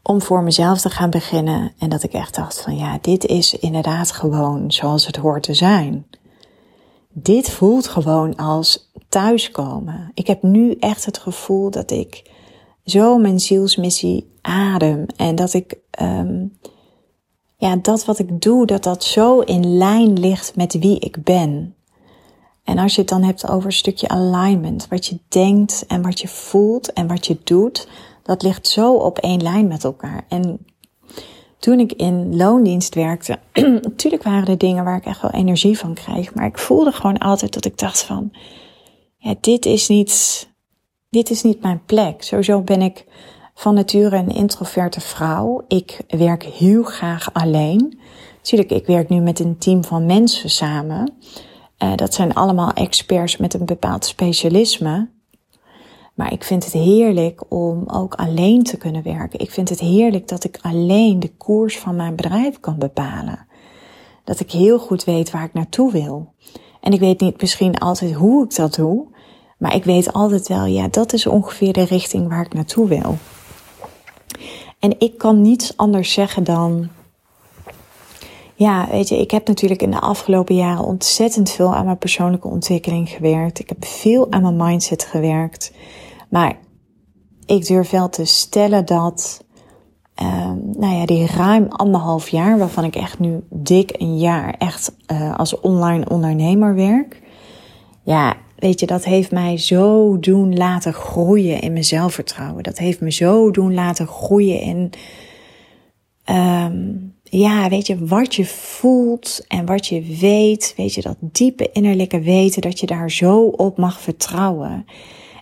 om 0.02 0.22
voor 0.22 0.44
mezelf 0.44 0.82
te 0.82 0.90
gaan 0.90 1.10
beginnen. 1.10 1.74
En 1.80 1.90
dat 1.90 2.04
ik 2.04 2.14
echt 2.14 2.36
dacht 2.36 2.62
van 2.62 2.76
ja, 2.76 2.98
dit 3.02 3.26
is 3.26 3.54
inderdaad 3.54 4.12
gewoon 4.12 4.72
zoals 4.72 5.06
het 5.06 5.16
hoort 5.16 5.44
te 5.44 5.54
zijn. 5.54 6.08
Dit 7.10 7.50
voelt 7.50 7.88
gewoon 7.88 8.36
als 8.36 8.92
thuiskomen. 9.10 10.12
Ik 10.14 10.28
heb 10.28 10.44
nu 10.44 10.76
echt 10.80 11.06
het 11.06 11.18
gevoel 11.18 11.72
dat 11.72 11.92
ik 11.92 12.32
zo 12.86 13.18
mijn 13.18 13.40
zielsmissie 13.40 14.32
adem 14.42 15.06
en 15.16 15.36
dat 15.36 15.54
ik 15.54 15.78
um, 16.02 16.58
ja, 17.58 17.76
dat 17.76 18.06
wat 18.06 18.20
ik 18.20 18.42
doe, 18.42 18.66
dat 18.66 18.84
dat 18.84 19.04
zo 19.04 19.40
in 19.40 19.78
lijn 19.78 20.20
ligt 20.20 20.56
met 20.56 20.80
wie 20.80 21.00
ik 21.00 21.24
ben. 21.24 21.76
En 22.64 22.78
als 22.78 22.96
je 22.96 23.02
het 23.02 23.10
dan 23.10 23.24
hebt 23.24 23.50
over 23.50 23.66
een 23.66 23.72
stukje 23.72 24.08
alignment, 24.08 24.88
wat 24.88 25.06
je 25.06 25.20
denkt 25.28 25.86
en 25.88 26.02
wat 26.02 26.20
je 26.20 26.28
voelt 26.28 26.94
en 26.94 27.08
wat 27.08 27.28
je 27.28 27.38
doet, 27.44 27.88
dat 28.24 28.42
ligt 28.42 28.68
zo 28.68 28.94
op 28.94 29.18
één 29.18 29.42
lijn 29.42 29.68
met 29.68 29.84
elkaar. 29.84 30.26
En 30.30 30.66
toen 31.60 31.80
ik 31.80 31.92
in 31.92 32.36
loondienst 32.36 32.96
werkte, 32.96 33.40
natuurlijk 33.82 34.24
waren 34.24 34.48
er 34.48 34.58
dingen 34.58 34.84
waar 34.84 34.98
ik 34.98 35.06
echt 35.06 35.22
wel 35.22 35.32
energie 35.32 35.78
van 35.78 35.94
kreeg, 35.94 36.34
maar 36.34 36.46
ik 36.46 36.58
voelde 36.58 36.92
gewoon 36.92 37.18
altijd 37.18 37.54
dat 37.54 37.66
ik 37.66 37.78
dacht 37.78 38.04
van, 38.04 38.32
ja, 39.18 39.36
dit 39.42 39.66
is 39.66 39.88
niet, 39.88 40.48
dit 41.10 41.30
is 41.30 41.44
niet 41.44 41.62
mijn 41.62 41.82
plek. 41.86 42.24
Sowieso 42.24 42.62
ben 42.62 42.82
ik 42.82 43.06
van 43.58 43.74
nature 43.74 44.18
een 44.18 44.36
introverte 44.36 45.02
vrouw. 45.02 45.64
Ik 45.68 46.02
werk 46.08 46.44
heel 46.44 46.84
graag 46.84 47.34
alleen. 47.34 48.00
Natuurlijk, 48.36 48.72
ik 48.72 48.86
werk 48.86 49.10
nu 49.10 49.20
met 49.20 49.40
een 49.40 49.58
team 49.58 49.84
van 49.84 50.06
mensen 50.06 50.50
samen. 50.50 51.14
Uh, 51.84 51.96
dat 51.96 52.14
zijn 52.14 52.34
allemaal 52.34 52.72
experts 52.72 53.38
met 53.38 53.54
een 53.54 53.66
bepaald 53.66 54.06
specialisme. 54.06 55.10
Maar 56.14 56.32
ik 56.32 56.44
vind 56.44 56.64
het 56.64 56.74
heerlijk 56.74 57.44
om 57.50 57.84
ook 57.88 58.14
alleen 58.14 58.64
te 58.64 58.78
kunnen 58.78 59.04
werken. 59.04 59.40
Ik 59.40 59.52
vind 59.52 59.70
het 59.70 59.80
heerlijk 59.80 60.28
dat 60.28 60.44
ik 60.44 60.60
alleen 60.62 61.20
de 61.20 61.36
koers 61.38 61.80
van 61.80 61.96
mijn 61.96 62.16
bedrijf 62.16 62.60
kan 62.60 62.80
bepalen. 62.80 63.48
Dat 64.24 64.40
ik 64.40 64.52
heel 64.52 64.80
goed 64.80 65.04
weet 65.04 65.32
waar 65.32 65.44
ik 65.44 65.54
naartoe 65.54 65.92
wil. 65.92 66.34
En 66.82 66.92
ik 66.92 67.00
weet 67.00 67.20
niet 67.20 67.42
misschien 67.42 67.78
altijd 67.78 68.14
hoe 68.14 68.44
ik 68.44 68.56
dat 68.56 68.76
doe. 68.76 69.08
Maar 69.58 69.76
ik 69.76 69.84
weet 69.84 70.14
altijd 70.14 70.48
wel, 70.48 70.66
ja, 70.66 70.88
dat 70.88 71.14
is 71.14 71.28
ongeveer 71.28 71.74
de 71.74 71.86
richting 71.86 72.28
waar 72.28 72.46
ik 72.46 72.54
naartoe 72.54 72.88
wil. 72.88 73.18
En 74.80 75.00
ik 75.00 75.18
kan 75.18 75.42
niets 75.42 75.78
anders 75.78 76.14
zeggen 76.14 76.44
dan. 76.44 76.88
Ja, 78.56 78.88
weet 78.92 79.10
je, 79.10 79.18
ik 79.18 79.32
heb 79.32 79.48
natuurlijk 79.48 79.82
in 79.82 79.92
de 79.92 80.00
afgelopen 80.00 80.56
jaren 80.56 80.84
ontzettend 80.84 81.50
veel 81.50 81.76
aan 81.76 81.86
mijn 81.86 81.98
persoonlijke 81.98 82.48
ontwikkeling 82.48 83.10
gewerkt. 83.10 83.60
Ik 83.60 83.70
heb 83.70 83.86
veel 83.86 84.32
aan 84.32 84.42
mijn 84.42 84.56
mindset 84.56 85.04
gewerkt. 85.04 85.74
Maar 86.30 86.58
ik 87.46 87.66
durf 87.66 87.90
wel 87.90 88.10
te 88.10 88.26
stellen 88.26 88.86
dat, 88.86 89.44
um, 90.22 90.72
nou 90.78 90.96
ja, 90.96 91.06
die 91.06 91.26
ruim 91.26 91.68
anderhalf 91.68 92.30
jaar, 92.30 92.58
waarvan 92.58 92.84
ik 92.84 92.96
echt 92.96 93.20
nu 93.20 93.44
dik 93.50 93.92
een 93.98 94.18
jaar 94.18 94.56
echt 94.58 94.96
uh, 95.12 95.38
als 95.38 95.60
online 95.60 96.10
ondernemer 96.10 96.76
werk. 96.76 97.22
Ja, 98.04 98.36
weet 98.60 98.80
je, 98.80 98.86
dat 98.86 99.06
heeft 99.06 99.32
mij 99.32 99.58
zo 99.58 100.20
doen 100.20 100.58
laten 100.58 100.94
groeien 100.94 101.62
in 101.62 101.72
mijn 101.72 101.84
zelfvertrouwen. 101.84 102.64
Dat 102.64 102.78
heeft 102.78 103.00
me 103.00 103.12
zo 103.12 103.52
doen 103.52 103.74
laten 103.74 104.08
groeien 104.08 104.62
in, 104.62 104.90
um, 106.36 107.16
ja, 107.24 107.70
weet 107.70 107.88
je, 107.88 108.06
wat 108.06 108.36
je 108.36 108.46
voelt 108.46 109.46
en 109.48 109.66
wat 109.66 109.88
je 109.88 110.18
weet. 110.20 110.74
Weet 110.78 110.94
je, 110.94 111.02
dat 111.02 111.18
diepe 111.20 111.70
innerlijke 111.72 112.20
weten, 112.20 112.62
dat 112.62 112.80
je 112.80 112.86
daar 112.86 113.12
zo 113.12 113.42
op 113.42 113.78
mag 113.78 114.02
vertrouwen. 114.02 114.86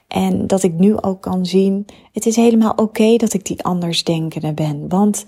En 0.08 0.48
dat 0.48 0.64
ik 0.64 0.74
nu 0.74 1.02
ook 1.02 1.22
kan 1.22 1.46
zien, 1.46 1.86
het 2.12 2.26
is 2.26 2.36
helemaal 2.36 2.74
oké 2.76 3.16
dat 3.16 3.34
ik 3.34 3.46
die 3.46 3.64
andersdenkende 3.64 4.54
ben. 4.54 4.90
Want 4.90 5.26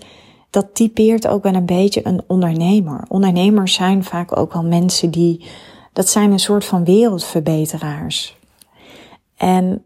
dat 0.50 0.74
typeert 0.74 1.26
ook 1.26 1.42
wel 1.42 1.54
een 1.54 1.66
beetje 1.66 2.00
een 2.06 2.22
ondernemer. 2.26 3.04
Ondernemers 3.08 3.74
zijn 3.74 4.04
vaak 4.04 4.36
ook 4.36 4.52
wel 4.52 4.64
mensen 4.64 5.10
die 5.10 5.44
dat 5.98 6.08
zijn 6.08 6.32
een 6.32 6.38
soort 6.38 6.64
van 6.64 6.84
wereldverbeteraars. 6.84 8.36
En 9.36 9.84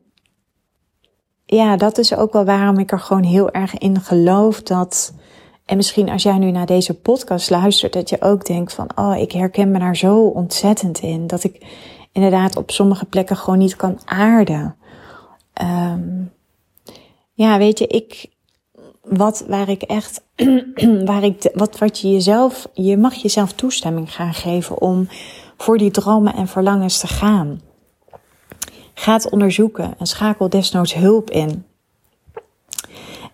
ja, 1.44 1.76
dat 1.76 1.98
is 1.98 2.14
ook 2.14 2.32
wel 2.32 2.44
waarom 2.44 2.78
ik 2.78 2.92
er 2.92 3.00
gewoon 3.00 3.22
heel 3.22 3.50
erg 3.50 3.78
in 3.78 4.00
geloof 4.00 4.62
dat. 4.62 5.14
En 5.64 5.76
misschien 5.76 6.08
als 6.08 6.22
jij 6.22 6.38
nu 6.38 6.50
naar 6.50 6.66
deze 6.66 6.94
podcast 6.94 7.50
luistert, 7.50 7.92
dat 7.92 8.08
je 8.08 8.20
ook 8.20 8.46
denkt 8.46 8.72
van, 8.72 8.88
oh, 8.94 9.16
ik 9.16 9.32
herken 9.32 9.70
me 9.70 9.78
daar 9.78 9.96
zo 9.96 10.26
ontzettend 10.26 10.98
in. 10.98 11.26
Dat 11.26 11.44
ik 11.44 11.66
inderdaad 12.12 12.56
op 12.56 12.70
sommige 12.70 13.04
plekken 13.04 13.36
gewoon 13.36 13.58
niet 13.58 13.76
kan 13.76 13.98
aarden. 14.04 14.76
Um, 15.62 16.32
ja, 17.32 17.58
weet 17.58 17.78
je, 17.78 17.86
ik, 17.86 18.26
wat, 19.02 19.44
waar 19.48 19.68
ik 19.68 19.82
echt, 19.82 20.22
waar 21.10 21.22
ik, 21.22 21.50
wat, 21.54 21.78
wat 21.78 21.98
je 21.98 22.10
jezelf, 22.10 22.68
je 22.72 22.96
mag 22.96 23.14
jezelf 23.14 23.52
toestemming 23.52 24.14
gaan 24.14 24.34
geven 24.34 24.80
om 24.80 25.08
voor 25.62 25.78
die 25.78 25.90
dromen 25.90 26.34
en 26.34 26.48
verlangens 26.48 26.98
te 26.98 27.06
gaan. 27.06 27.60
Ga 28.94 29.20
onderzoeken 29.30 29.94
en 29.98 30.06
schakel 30.06 30.48
desnoods 30.48 30.94
hulp 30.94 31.30
in. 31.30 31.64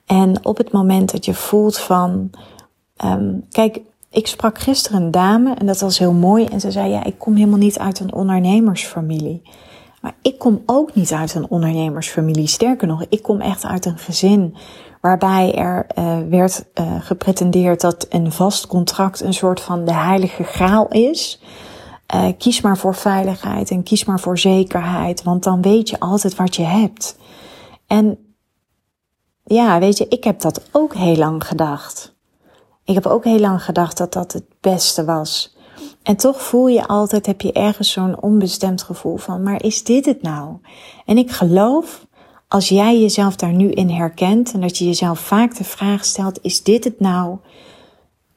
En 0.07 0.45
op 0.45 0.57
het 0.57 0.73
moment 0.73 1.13
dat 1.13 1.25
je 1.25 1.35
voelt 1.35 1.79
van, 1.79 2.31
Um, 3.05 3.45
kijk, 3.51 3.81
ik 4.11 4.27
sprak 4.27 4.59
gisteren 4.59 5.03
een 5.03 5.11
dame 5.11 5.55
en 5.55 5.67
dat 5.67 5.81
was 5.81 5.99
heel 5.99 6.13
mooi. 6.13 6.45
En 6.45 6.61
ze 6.61 6.71
zei: 6.71 6.91
Ja, 6.91 7.05
ik 7.05 7.19
kom 7.19 7.35
helemaal 7.35 7.59
niet 7.59 7.79
uit 7.79 8.01
een 8.01 8.13
ondernemersfamilie. 8.13 9.43
Maar 10.01 10.15
ik 10.23 10.39
kom 10.39 10.63
ook 10.67 10.95
niet 10.95 11.13
uit 11.13 11.35
een 11.35 11.49
ondernemersfamilie. 11.49 12.47
Sterker 12.47 12.87
nog, 12.87 13.05
ik 13.09 13.23
kom 13.23 13.41
echt 13.41 13.65
uit 13.65 13.85
een 13.85 13.99
gezin 13.99 14.57
waarbij 15.01 15.55
er 15.55 15.87
uh, 15.99 16.19
werd 16.29 16.65
uh, 16.75 16.95
gepretendeerd 17.01 17.81
dat 17.81 18.07
een 18.09 18.33
vast 18.33 18.67
contract 18.67 19.21
een 19.21 19.35
soort 19.35 19.61
van 19.61 19.85
de 19.85 19.95
heilige 19.95 20.45
graal 20.45 20.89
is. 20.89 21.41
Uh, 22.15 22.29
kies 22.39 22.61
maar 22.61 22.79
voor 22.79 22.95
veiligheid 22.95 23.71
en 23.71 23.83
kies 23.83 24.05
maar 24.05 24.21
voor 24.21 24.39
zekerheid, 24.39 25.23
want 25.23 25.43
dan 25.43 25.63
weet 25.63 25.89
je 25.89 26.01
altijd 26.01 26.37
wat 26.37 26.57
je 26.57 26.63
hebt. 26.63 27.17
En 27.87 28.19
ja, 29.45 29.79
weet 29.79 29.99
je, 29.99 30.09
ik 30.09 30.25
heb 30.25 30.41
dat 30.41 30.69
ook 30.73 30.95
heel 30.95 31.17
lang 31.17 31.47
gedacht. 31.47 32.17
Ik 32.85 32.95
heb 32.95 33.07
ook 33.07 33.25
heel 33.25 33.39
lang 33.39 33.63
gedacht 33.65 33.97
dat 33.97 34.13
dat 34.13 34.33
het 34.33 34.45
beste 34.61 35.05
was. 35.05 35.57
En 36.03 36.17
toch 36.17 36.43
voel 36.43 36.67
je 36.67 36.87
altijd, 36.87 37.27
heb 37.27 37.41
je 37.41 37.53
ergens 37.53 37.91
zo'n 37.91 38.23
onbestemd 38.23 38.83
gevoel 38.83 39.17
van, 39.17 39.43
maar 39.43 39.63
is 39.63 39.85
dit 39.85 40.05
het 40.05 40.23
nou? 40.23 40.57
En 41.05 41.19
ik 41.19 41.31
geloof, 41.31 42.07
als 42.49 42.69
jij 42.69 43.01
jezelf 43.01 43.37
daar 43.37 43.53
nu 43.53 43.71
in 43.71 43.91
herkent 43.91 44.53
en 44.53 44.61
dat 44.61 44.79
je 44.79 44.85
jezelf 44.85 45.21
vaak 45.21 45.57
de 45.57 45.65
vraag 45.65 46.05
stelt, 46.05 46.43
is 46.43 46.63
dit 46.63 46.85
het 46.85 47.01
nou? 47.01 47.39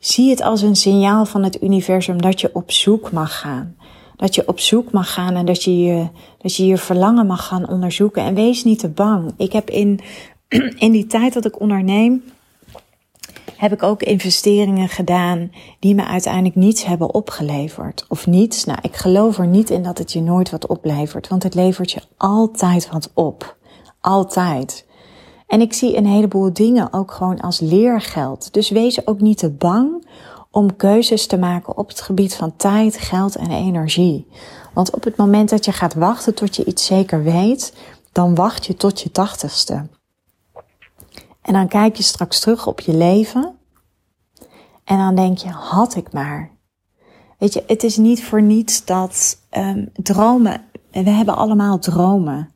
Zie 0.02 0.30
het 0.30 0.42
als 0.42 0.62
een 0.62 0.76
signaal 0.76 1.26
van 1.26 1.44
het 1.44 1.62
universum 1.64 2.22
dat 2.22 2.42
je 2.42 2.50
op 2.54 2.72
zoek 2.72 3.12
mag 3.12 3.40
gaan. 3.40 3.76
Dat 4.16 4.36
je 4.36 4.48
op 4.48 4.60
zoek 4.60 4.92
mag 4.92 5.14
gaan 5.14 5.36
en 5.36 5.46
dat 5.46 5.64
je 5.64 5.80
je, 5.80 6.08
dat 6.38 6.56
je, 6.56 6.66
je 6.66 6.78
verlangen 6.78 7.26
mag 7.26 7.48
gaan 7.48 7.70
onderzoeken. 7.70 8.24
En 8.24 8.34
wees 8.34 8.64
niet 8.64 8.80
te 8.80 8.90
bang. 8.90 9.34
Ik 9.38 9.52
heb 9.52 9.70
in, 9.70 10.00
in 10.86 10.92
die 10.92 11.08
tijd 11.08 11.34
dat 11.34 11.46
ik 11.46 11.60
onderneem, 11.60 12.24
heb 13.56 13.72
ik 13.72 13.84
ook 13.84 14.04
investeringen 14.04 14.90
gedaan 14.90 15.52
die 15.80 15.96
me 15.96 16.06
uiteindelijk 16.06 16.56
niets 16.56 16.86
hebben 16.86 17.14
opgeleverd. 17.14 18.06
Of 18.10 18.28
niets. 18.28 18.66
Nou, 18.66 18.80
ik 18.82 18.96
geloof 18.96 19.38
er 19.38 19.48
niet 19.48 19.70
in 19.70 19.84
dat 19.84 19.98
het 19.98 20.12
je 20.12 20.22
nooit 20.22 20.50
wat 20.50 20.68
oplevert, 20.68 21.28
want 21.28 21.44
het 21.44 21.56
levert 21.56 21.92
je 21.92 22.02
altijd 22.18 22.90
wat 22.90 23.12
op. 23.14 23.58
Altijd. 24.00 24.86
En 25.52 25.62
ik 25.62 25.74
zie 25.74 25.98
een 25.98 26.06
heleboel 26.06 26.54
dingen 26.54 26.94
ook 26.94 27.12
gewoon 27.12 27.40
als 27.40 27.60
leergeld. 27.60 28.54
Dus 28.54 28.70
wees 28.70 29.08
ook 29.08 29.20
niet 29.20 29.38
te 29.38 29.50
bang 29.50 30.08
om 30.52 30.76
keuzes 30.76 31.28
te 31.28 31.38
maken 31.38 31.78
op 31.78 31.88
het 31.88 32.02
gebied 32.02 32.36
van 32.36 32.56
tijd, 32.56 32.98
geld 32.98 33.36
en 33.36 33.52
energie. 33.52 34.28
Want 34.74 34.96
op 34.96 35.04
het 35.04 35.16
moment 35.16 35.50
dat 35.50 35.66
je 35.66 35.72
gaat 35.72 35.94
wachten 35.94 36.36
tot 36.36 36.56
je 36.56 36.66
iets 36.66 36.86
zeker 36.86 37.24
weet, 37.24 37.74
dan 38.12 38.36
wacht 38.36 38.66
je 38.66 38.76
tot 38.76 39.02
je 39.02 39.12
tachtigste. 39.12 39.88
En 41.42 41.54
dan 41.54 41.68
kijk 41.68 41.96
je 41.96 42.04
straks 42.04 42.40
terug 42.40 42.68
op 42.68 42.80
je 42.80 42.94
leven. 42.94 43.56
En 44.84 44.98
dan 44.98 45.16
denk 45.16 45.38
je, 45.38 45.50
had 45.50 45.96
ik 45.96 46.14
maar. 46.14 46.52
Weet 47.38 47.54
je, 47.54 47.64
het 47.68 47.84
is 47.84 47.98
niet 47.98 48.24
voor 48.24 48.42
niets 48.42 48.86
dat 48.86 49.38
um, 49.58 49.90
dromen. 49.94 50.62
We 50.92 51.10
hebben 51.10 51.36
allemaal 51.36 51.80
dromen. 51.80 52.54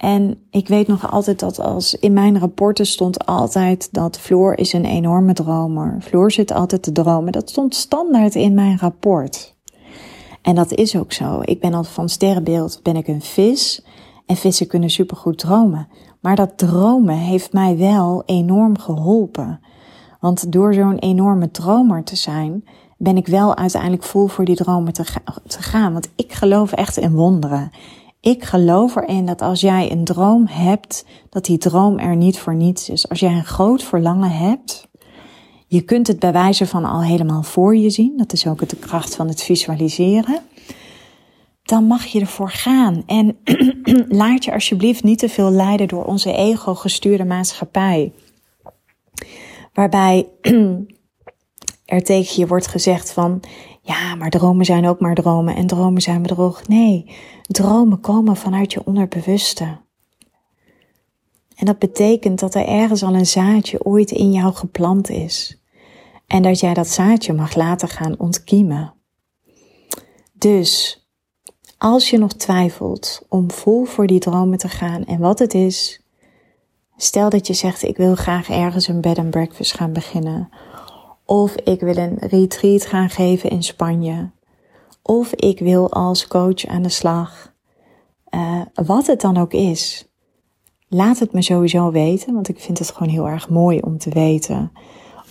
En 0.00 0.46
ik 0.50 0.68
weet 0.68 0.86
nog 0.86 1.10
altijd 1.12 1.38
dat 1.38 1.58
als 1.58 1.94
in 1.94 2.12
mijn 2.12 2.38
rapporten 2.38 2.86
stond 2.86 3.26
altijd 3.26 3.88
dat 3.92 4.18
Floor 4.18 4.58
is 4.58 4.72
een 4.72 4.84
enorme 4.84 5.32
dromer. 5.32 5.96
Floor 6.00 6.32
zit 6.32 6.52
altijd 6.52 6.82
te 6.82 6.92
dromen. 6.92 7.32
Dat 7.32 7.50
stond 7.50 7.74
standaard 7.74 8.34
in 8.34 8.54
mijn 8.54 8.78
rapport. 8.78 9.56
En 10.42 10.54
dat 10.54 10.72
is 10.72 10.96
ook 10.96 11.12
zo. 11.12 11.40
Ik 11.44 11.60
ben 11.60 11.74
al 11.74 11.84
van 11.84 12.08
sterrenbeeld 12.08 12.80
ben 12.82 12.96
ik 12.96 13.08
een 13.08 13.22
vis. 13.22 13.84
En 14.26 14.36
vissen 14.36 14.66
kunnen 14.66 14.90
supergoed 14.90 15.38
dromen. 15.38 15.88
Maar 16.20 16.36
dat 16.36 16.58
dromen 16.58 17.16
heeft 17.16 17.52
mij 17.52 17.78
wel 17.78 18.22
enorm 18.26 18.78
geholpen. 18.78 19.60
Want 20.20 20.52
door 20.52 20.74
zo'n 20.74 20.98
enorme 20.98 21.50
dromer 21.50 22.04
te 22.04 22.16
zijn, 22.16 22.64
ben 22.98 23.16
ik 23.16 23.26
wel 23.26 23.56
uiteindelijk 23.56 24.02
vol 24.02 24.26
voor 24.26 24.44
die 24.44 24.56
dromen 24.56 24.92
te, 24.92 25.04
te 25.46 25.62
gaan. 25.62 25.92
Want 25.92 26.08
ik 26.16 26.32
geloof 26.32 26.72
echt 26.72 26.96
in 26.96 27.12
wonderen. 27.12 27.70
Ik 28.20 28.44
geloof 28.44 28.96
erin 28.96 29.26
dat 29.26 29.42
als 29.42 29.60
jij 29.60 29.92
een 29.92 30.04
droom 30.04 30.46
hebt, 30.46 31.04
dat 31.28 31.44
die 31.44 31.58
droom 31.58 31.98
er 31.98 32.16
niet 32.16 32.38
voor 32.38 32.54
niets 32.54 32.88
is. 32.88 33.08
Als 33.08 33.20
jij 33.20 33.32
een 33.32 33.44
groot 33.44 33.82
verlangen 33.82 34.30
hebt, 34.30 34.88
je 35.66 35.80
kunt 35.80 36.06
het 36.06 36.18
bij 36.18 36.32
wijze 36.32 36.66
van 36.66 36.84
al 36.84 37.02
helemaal 37.02 37.42
voor 37.42 37.76
je 37.76 37.90
zien. 37.90 38.16
Dat 38.16 38.32
is 38.32 38.46
ook 38.46 38.68
de 38.68 38.76
kracht 38.76 39.14
van 39.16 39.28
het 39.28 39.42
visualiseren. 39.42 40.40
Dan 41.62 41.84
mag 41.84 42.04
je 42.04 42.20
ervoor 42.20 42.50
gaan. 42.50 43.02
En 43.06 43.36
laat 44.22 44.44
je 44.44 44.52
alsjeblieft 44.52 45.02
niet 45.02 45.18
te 45.18 45.28
veel 45.28 45.50
leiden 45.50 45.88
door 45.88 46.04
onze 46.04 46.32
ego-gestuurde 46.32 47.24
maatschappij. 47.24 48.12
Waarbij 49.72 50.28
er 51.90 52.02
tegen 52.02 52.40
je 52.40 52.46
wordt 52.46 52.66
gezegd 52.66 53.12
van, 53.12 53.40
ja, 53.80 54.14
maar 54.14 54.30
dromen 54.30 54.64
zijn 54.64 54.86
ook 54.86 55.00
maar 55.00 55.14
dromen 55.14 55.56
en 55.56 55.66
dromen 55.66 56.02
zijn 56.02 56.22
bedrog. 56.22 56.68
Nee, 56.68 57.16
dromen 57.42 58.00
komen 58.00 58.36
vanuit 58.36 58.72
je 58.72 58.84
onderbewuste. 58.84 59.64
En 61.56 61.66
dat 61.66 61.78
betekent 61.78 62.38
dat 62.38 62.54
er 62.54 62.66
ergens 62.66 63.02
al 63.02 63.14
een 63.14 63.26
zaadje 63.26 63.84
ooit 63.84 64.10
in 64.10 64.32
jou 64.32 64.54
geplant 64.54 65.08
is. 65.08 65.62
En 66.26 66.42
dat 66.42 66.60
jij 66.60 66.74
dat 66.74 66.88
zaadje 66.88 67.32
mag 67.32 67.54
laten 67.54 67.88
gaan 67.88 68.18
ontkiemen. 68.18 68.94
Dus, 70.32 71.04
als 71.78 72.10
je 72.10 72.18
nog 72.18 72.32
twijfelt 72.32 73.26
om 73.28 73.50
vol 73.50 73.84
voor 73.84 74.06
die 74.06 74.20
dromen 74.20 74.58
te 74.58 74.68
gaan 74.68 75.04
en 75.04 75.18
wat 75.18 75.38
het 75.38 75.54
is, 75.54 76.02
stel 76.96 77.30
dat 77.30 77.46
je 77.46 77.54
zegt 77.54 77.82
ik 77.82 77.96
wil 77.96 78.14
graag 78.14 78.50
ergens 78.50 78.88
een 78.88 79.00
bed 79.00 79.18
and 79.18 79.30
breakfast 79.30 79.74
gaan 79.74 79.92
beginnen 79.92 80.48
of 81.30 81.54
ik 81.54 81.80
wil 81.80 81.96
een 81.96 82.16
retreat 82.18 82.86
gaan 82.86 83.10
geven 83.10 83.50
in 83.50 83.62
Spanje. 83.62 84.30
Of 85.02 85.32
ik 85.32 85.58
wil 85.58 85.92
als 85.92 86.26
coach 86.26 86.66
aan 86.66 86.82
de 86.82 86.88
slag. 86.88 87.52
Uh, 88.34 88.60
wat 88.74 89.06
het 89.06 89.20
dan 89.20 89.36
ook 89.36 89.52
is. 89.52 90.08
Laat 90.88 91.18
het 91.18 91.32
me 91.32 91.42
sowieso 91.42 91.90
weten, 91.90 92.34
want 92.34 92.48
ik 92.48 92.60
vind 92.60 92.78
het 92.78 92.90
gewoon 92.90 93.12
heel 93.12 93.28
erg 93.28 93.48
mooi 93.48 93.80
om 93.80 93.98
te 93.98 94.10
weten. 94.10 94.72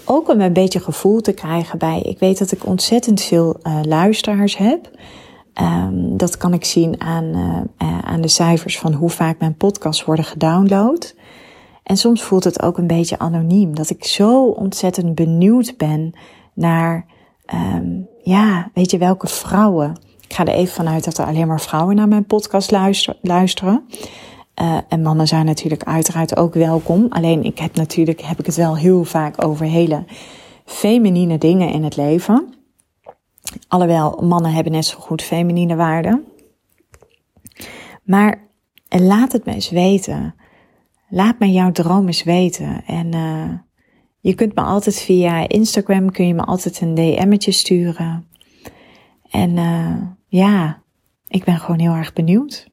Ook 0.06 0.30
om 0.30 0.42
een 0.42 0.54
beetje 0.54 0.80
gevoel 0.80 1.22
te 1.22 1.34
krijgen 1.34 1.80
bij. 1.80 2.02
Ik 2.02 2.20
weet 2.20 2.38
dat 2.38 2.52
ik 2.52 2.66
ontzettend 2.66 3.22
veel 3.22 3.60
uh, 3.64 3.80
luisteraars 3.84 4.58
heb. 4.58 4.92
Um, 5.62 6.18
dat 6.18 6.38
kan 6.38 6.54
ik 6.54 6.66
zien 6.66 7.02
aan, 7.02 7.26
uh, 7.26 8.00
aan 8.02 8.22
de 8.22 8.28
cijfers 8.28 8.80
van 8.80 8.94
hoe 8.94 9.10
vaak 9.10 9.40
mijn 9.40 9.56
podcasts 9.56 10.06
worden 10.06 10.26
gedownload. 10.26 11.16
En 11.90 11.98
soms 11.98 12.24
voelt 12.24 12.44
het 12.44 12.62
ook 12.62 12.78
een 12.78 12.88
beetje 12.88 13.20
anoniem. 13.20 13.76
Dat 13.76 13.90
ik 13.90 14.04
zo 14.04 14.46
ontzettend 14.46 15.16
benieuwd 15.16 15.78
ben 15.78 16.14
naar, 16.54 17.06
um, 17.54 18.08
ja, 18.24 18.72
weet 18.74 18.92
je 18.92 18.98
welke 18.98 19.28
vrouwen. 19.28 19.96
Ik 20.22 20.34
ga 20.34 20.46
er 20.46 20.54
even 20.54 20.74
vanuit 20.74 21.04
dat 21.04 21.18
er 21.18 21.26
alleen 21.26 21.48
maar 21.48 21.62
vrouwen 21.62 21.96
naar 21.96 22.08
mijn 22.08 22.26
podcast 22.26 22.72
luisteren. 23.22 23.86
Uh, 24.62 24.78
en 24.88 25.02
mannen 25.02 25.28
zijn 25.28 25.46
natuurlijk 25.46 25.84
uiteraard 25.84 26.38
ook 26.38 26.54
welkom. 26.54 27.06
Alleen 27.10 27.44
ik 27.44 27.60
heb 27.60 27.76
natuurlijk 27.76 28.22
heb 28.22 28.40
ik 28.40 28.46
het 28.46 28.56
wel 28.56 28.78
heel 28.78 29.04
vaak 29.04 29.44
over 29.46 29.66
hele 29.66 30.04
feminine 30.66 31.38
dingen 31.38 31.72
in 31.72 31.84
het 31.84 31.96
leven. 31.96 32.54
Alhoewel 33.68 34.22
mannen 34.24 34.54
hebben 34.54 34.72
net 34.72 34.86
zo 34.86 35.00
goed 35.00 35.22
feminine 35.22 35.76
waarden. 35.76 36.26
Maar 38.04 38.48
laat 38.88 39.32
het 39.32 39.46
me 39.46 39.54
eens 39.54 39.70
weten. 39.70 40.34
Laat 41.10 41.40
me 41.40 41.52
jouw 41.52 41.72
droom 41.72 42.08
eens 42.08 42.24
weten. 42.24 42.86
En 42.86 43.16
uh, 43.16 43.50
je 44.20 44.34
kunt 44.34 44.56
me 44.56 44.62
altijd 44.62 45.02
via 45.02 45.48
Instagram, 45.48 46.12
kun 46.12 46.28
je 46.28 46.34
me 46.34 46.44
altijd 46.44 46.82
een 46.82 46.96
DM'tje 46.96 47.52
sturen. 47.52 48.28
En 49.30 49.58
uh, 49.58 49.96
ja, 50.28 50.84
ik 51.28 51.44
ben 51.44 51.58
gewoon 51.58 51.80
heel 51.80 51.94
erg 51.94 52.14
benieuwd. 52.14 52.70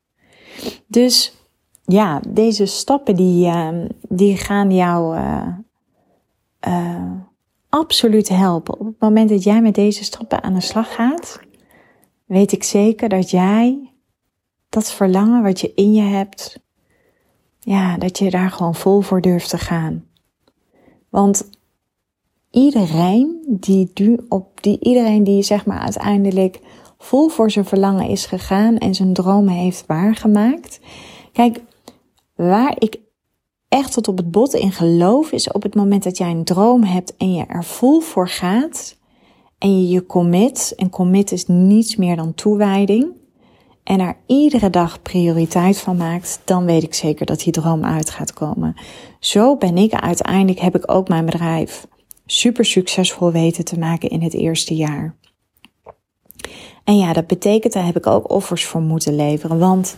Dus 0.87 1.37
ja, 1.85 2.20
deze 2.29 2.66
stappen 2.66 3.16
die, 3.16 3.46
uh, 3.46 3.85
die 4.09 4.37
gaan 4.37 4.75
jou 4.75 5.18
absoluut 7.68 8.29
helpen. 8.29 8.81
Op 8.81 8.87
het 8.87 9.01
moment 9.01 9.29
dat 9.29 9.42
jij 9.42 9.62
met 9.62 9.75
deze 9.75 10.05
stappen 10.05 10.42
aan 10.42 10.55
de 10.55 10.61
slag 10.61 10.94
gaat, 10.94 11.40
weet 12.25 12.53
ik 12.53 12.62
zeker 12.62 13.09
dat 13.09 13.31
jij 13.31 13.92
dat 14.68 14.92
verlangen 14.92 15.42
wat 15.42 15.61
je 15.61 15.75
in 15.75 15.92
je 15.92 16.03
hebt, 16.03 16.65
ja, 17.67 17.96
dat 17.96 18.19
je 18.19 18.31
daar 18.31 18.50
gewoon 18.50 18.75
vol 18.75 19.00
voor 19.00 19.21
durft 19.21 19.48
te 19.48 19.58
gaan. 19.58 20.04
Want 21.08 21.50
iedereen 22.50 23.44
die, 23.60 23.90
op 24.29 24.62
die, 24.62 24.79
iedereen 24.81 25.25
die 25.25 25.42
zeg 25.42 25.67
maar 25.67 25.79
uiteindelijk 25.79 26.60
vol 26.98 27.29
voor 27.29 27.50
zijn 27.50 27.64
verlangen 27.64 28.08
is 28.08 28.27
gegaan 28.27 28.79
en 28.79 28.94
zijn 28.94 29.12
dromen 29.12 29.54
heeft 29.54 29.87
waargemaakt. 29.87 30.81
Kijk, 31.33 31.60
waar 32.35 32.75
ik 32.79 33.00
echt 33.69 33.92
tot 33.92 34.08
op 34.08 34.17
het 34.17 34.31
bot 34.31 34.54
in 34.54 34.73
geloof 34.73 35.33
is 35.33 35.50
op 35.52 35.62
het 35.62 35.75
moment 35.75 36.02
dat 36.02 36.19
jij 36.19 36.31
een 36.31 36.44
droom 36.44 36.83
hebt 36.83 37.17
en 37.17 37.35
je 37.35 37.44
er 37.44 37.64
vol 37.64 38.00
voor 38.00 38.29
gaat 38.29 38.96
en 39.58 39.81
je 39.81 39.88
je 39.88 40.06
commit. 40.06 40.73
En 40.77 40.90
commit 40.90 41.33
is 41.33 41.46
niets 41.46 41.96
meer 41.96 42.17
dan 42.17 42.35
toewijding 42.35 43.25
en 43.87 44.00
er 44.00 44.16
iedere 44.26 44.70
dag 44.70 45.02
prioriteit 45.02 45.78
van 45.78 45.96
maakt, 45.96 46.40
dan 46.44 46.64
weet 46.64 46.82
ik 46.82 46.94
zeker 46.94 47.26
dat 47.26 47.40
die 47.40 47.52
droom 47.52 47.84
uit 47.84 48.10
gaat 48.10 48.32
komen. 48.32 48.74
Zo 49.20 49.56
ben 49.56 49.76
ik 49.76 49.92
uiteindelijk, 49.92 50.58
heb 50.58 50.76
ik 50.76 50.92
ook 50.92 51.08
mijn 51.08 51.24
bedrijf 51.24 51.87
super 52.24 52.64
succesvol 52.64 53.32
weten 53.32 53.64
te 53.64 53.78
maken 53.78 54.10
in 54.10 54.22
het 54.22 54.34
eerste 54.34 54.74
jaar. 54.74 55.14
En 56.84 56.96
ja, 56.96 57.12
dat 57.12 57.26
betekent, 57.26 57.72
daar 57.72 57.87
heb 57.87 57.96
ik 57.96 58.06
ook 58.06 58.30
offers 58.30 58.64
voor 58.64 58.80
moeten 58.80 59.16
leveren. 59.16 59.58
Want 59.58 59.96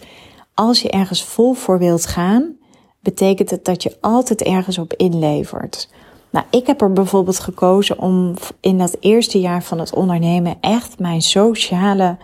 als 0.55 0.83
je 0.83 0.91
ergens 0.91 1.25
vol 1.25 1.53
voor 1.53 1.79
wilt 1.79 2.07
gaan, 2.07 2.57
betekent 3.01 3.51
het 3.51 3.65
dat 3.65 3.83
je 3.83 3.97
altijd 4.01 4.43
ergens 4.43 4.79
op 4.79 4.93
inlevert. 4.93 5.89
Nou, 6.31 6.47
ik 6.51 6.67
heb 6.67 6.81
er 6.81 6.93
bijvoorbeeld 6.93 7.41
gekozen 7.41 7.99
om 7.99 8.35
in 8.61 8.79
dat 8.79 8.97
eerste 9.01 9.41
jaar 9.41 9.63
van 9.63 9.79
het 9.79 9.95
ondernemen 9.95 10.57
echt 10.61 10.99
mijn 10.99 11.23
sociale 11.23 12.17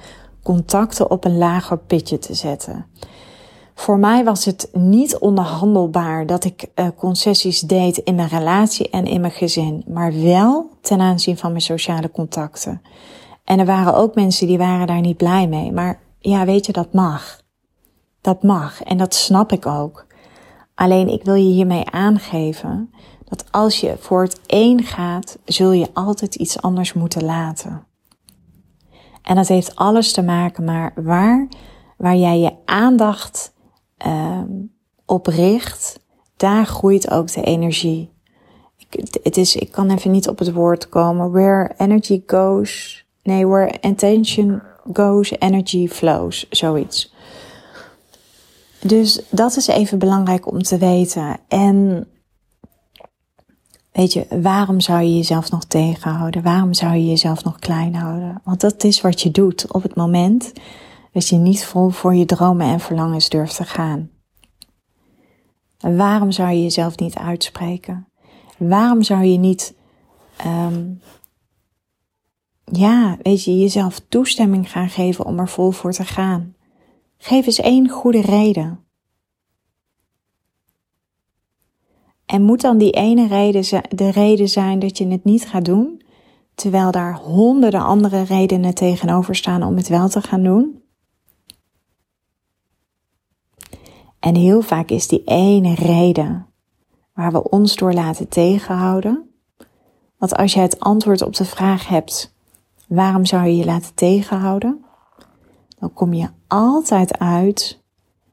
contacten 0.45 1.11
op 1.11 1.25
een 1.25 1.39
lager 1.39 1.79
pitje 1.79 2.19
te 2.19 2.35
zetten. 2.35 2.87
Voor 3.75 3.99
mij 3.99 4.25
was 4.25 4.45
het 4.45 4.69
niet 4.73 5.19
onderhandelbaar 5.19 6.27
dat 6.27 6.45
ik 6.45 6.67
uh, 6.75 6.87
concessies 6.97 7.61
deed 7.61 7.97
in 7.97 8.15
mijn 8.15 8.29
relatie 8.29 8.91
en 8.91 9.07
in 9.07 9.21
mijn 9.21 9.33
gezin, 9.33 9.85
maar 9.89 10.13
wel 10.23 10.71
ten 10.81 11.01
aanzien 11.01 11.37
van 11.37 11.51
mijn 11.51 11.63
sociale 11.63 12.11
contacten. 12.11 12.83
En 13.45 13.59
er 13.59 13.67
waren 13.67 13.95
ook 13.95 14.15
mensen 14.15 14.47
die 14.47 14.59
waren 14.59 14.87
daar 14.87 15.01
niet 15.01 15.17
blij 15.17 15.49
mee, 15.49 15.73
maar 15.73 16.01
ja, 16.19 16.45
weet 16.45 16.67
je, 16.67 16.73
dat 16.73 16.93
mag. 16.93 17.41
Dat 18.21 18.43
mag 18.43 18.83
en 18.83 18.97
dat 18.97 19.15
snap 19.15 19.53
ik 19.53 19.67
ook. 19.67 20.07
Alleen 20.75 21.09
ik 21.09 21.25
wil 21.25 21.35
je 21.35 21.53
hiermee 21.53 21.91
aangeven 21.91 22.91
dat 23.25 23.45
als 23.51 23.81
je 23.81 23.97
voor 23.99 24.23
het 24.23 24.41
een 24.47 24.83
gaat, 24.83 25.39
zul 25.45 25.73
je 25.73 25.89
altijd 25.93 26.35
iets 26.35 26.63
anders 26.63 26.93
moeten 26.93 27.25
laten. 27.25 27.87
En 29.25 29.37
dat 29.37 29.49
heeft 29.49 29.77
alles 29.77 30.13
te 30.13 30.23
maken 30.23 30.65
maar 30.65 30.93
waar, 30.95 31.49
waar 31.97 32.17
jij 32.17 32.39
je 32.39 32.53
aandacht 32.65 33.55
um, 34.07 34.73
op 35.07 35.27
richt, 35.27 36.01
daar 36.37 36.67
groeit 36.67 37.11
ook 37.11 37.33
de 37.33 37.43
energie. 37.43 38.13
Ik, 38.77 39.19
het 39.23 39.37
is, 39.37 39.57
ik 39.57 39.71
kan 39.71 39.91
even 39.91 40.11
niet 40.11 40.29
op 40.29 40.39
het 40.39 40.53
woord 40.53 40.89
komen. 40.89 41.33
Where 41.33 41.75
energy 41.77 42.23
goes, 42.27 43.05
nee, 43.23 43.47
where 43.47 43.79
intention 43.81 44.63
goes, 44.93 45.39
energy 45.39 45.89
flows, 45.89 46.47
zoiets. 46.51 47.15
Dus 48.81 49.23
dat 49.31 49.57
is 49.57 49.67
even 49.67 49.99
belangrijk 49.99 50.47
om 50.47 50.63
te 50.63 50.79
weten. 50.79 51.37
En 51.49 52.07
weet 53.95 54.13
je, 54.13 54.27
waarom 54.43 54.81
zou 54.81 55.03
je 55.03 55.17
jezelf 55.17 55.51
nog 55.51 55.65
tegenhouden? 55.65 56.43
Waarom 56.43 56.75
zou 56.75 56.95
je 56.95 57.07
jezelf 57.07 57.45
nog 57.45 57.59
klein 57.59 57.95
houden? 57.95 58.41
Want 58.45 58.61
dat 58.61 58.85
is 58.85 59.01
wat 59.01 59.21
je 59.21 59.31
doet 59.31 59.73
op 59.73 59.83
het 59.83 59.95
moment 59.95 60.53
dat 61.13 61.29
je 61.29 61.37
niet 61.37 61.65
vol 61.65 61.89
voor 61.89 62.15
je 62.15 62.25
dromen 62.25 62.67
en 62.67 62.81
verlangens 62.81 63.29
durft 63.29 63.57
te 63.57 63.65
gaan. 63.65 64.11
Waarom 65.79 66.33
zou 66.33 66.51
je 66.51 66.63
jezelf 66.63 66.99
niet 66.99 67.15
uitspreken? 67.15 68.09
Waarom 68.57 69.03
zou 69.03 69.25
je 69.25 69.39
niet, 69.39 69.75
um, 70.47 71.01
ja, 72.65 73.17
weet 73.23 73.45
je, 73.45 73.59
jezelf 73.59 74.01
toestemming 74.09 74.71
gaan 74.71 74.89
geven 74.89 75.25
om 75.25 75.39
er 75.39 75.49
vol 75.49 75.71
voor 75.71 75.93
te 75.93 76.05
gaan? 76.05 76.55
Geef 77.19 77.47
eens 77.47 77.61
één 77.61 77.89
goede 77.89 78.21
reden. 78.21 78.84
En 82.27 82.43
moet 82.43 82.61
dan 82.61 82.79
die 82.79 82.91
ene 82.91 83.27
reden 83.27 83.83
de 83.89 84.11
reden 84.11 84.49
zijn 84.49 84.79
dat 84.79 84.99
je 84.99 85.07
het 85.07 85.25
niet 85.25 85.49
gaat 85.49 85.65
doen, 85.65 86.03
terwijl 86.55 86.91
daar 86.91 87.15
honderden 87.15 87.83
andere 87.83 88.23
redenen 88.23 88.75
tegenover 88.75 89.35
staan 89.35 89.63
om 89.63 89.77
het 89.77 89.89
wel 89.89 90.09
te 90.09 90.21
gaan 90.21 90.43
doen? 90.43 90.83
En 94.19 94.35
heel 94.35 94.61
vaak 94.61 94.91
is 94.91 95.09
die 95.09 95.23
ene 95.25 95.75
reden 95.75 96.47
waar 97.15 97.33
we 97.33 97.51
ons 97.51 97.77
door 97.77 97.93
laten 97.93 98.29
tegenhouden. 98.29 99.31
Want 100.19 100.37
als 100.37 100.53
je 100.53 100.61
het 100.61 100.81
antwoord 100.81 101.23
op 101.23 101.35
de 101.35 101.45
vraag 101.45 101.89
hebt, 101.89 102.35
waarom 102.89 103.25
zou 103.25 103.47
je 103.47 103.57
je 103.57 103.65
laten 103.65 103.95
tegenhouden? 103.95 104.85
Dan 105.79 105.93
kom 105.93 106.13
je 106.13 106.29
altijd 106.49 107.19
uit 107.19 107.83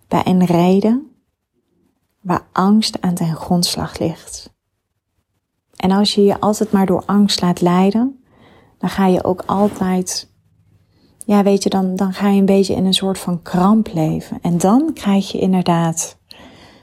bij 0.07 0.21
een 0.25 0.45
reden 0.45 1.10
waar 2.21 2.47
angst 2.51 3.01
aan 3.01 3.13
ten 3.13 3.35
grondslag 3.35 3.99
ligt. 3.99 4.53
En 5.75 5.91
als 5.91 6.15
je 6.15 6.23
je 6.23 6.39
altijd 6.39 6.71
maar 6.71 6.85
door 6.85 7.03
angst 7.05 7.41
laat 7.41 7.61
leiden, 7.61 8.23
dan 8.77 8.89
ga 8.89 9.07
je 9.07 9.23
ook 9.23 9.43
altijd 9.45 10.31
ja, 11.25 11.43
weet 11.43 11.63
je, 11.63 11.69
dan, 11.69 11.95
dan 11.95 12.13
ga 12.13 12.29
je 12.29 12.39
een 12.39 12.45
beetje 12.45 12.75
in 12.75 12.85
een 12.85 12.93
soort 12.93 13.19
van 13.19 13.41
kramp 13.41 13.93
leven. 13.93 14.39
En 14.41 14.57
dan 14.57 14.93
krijg 14.93 15.31
je 15.31 15.39
inderdaad 15.39 16.17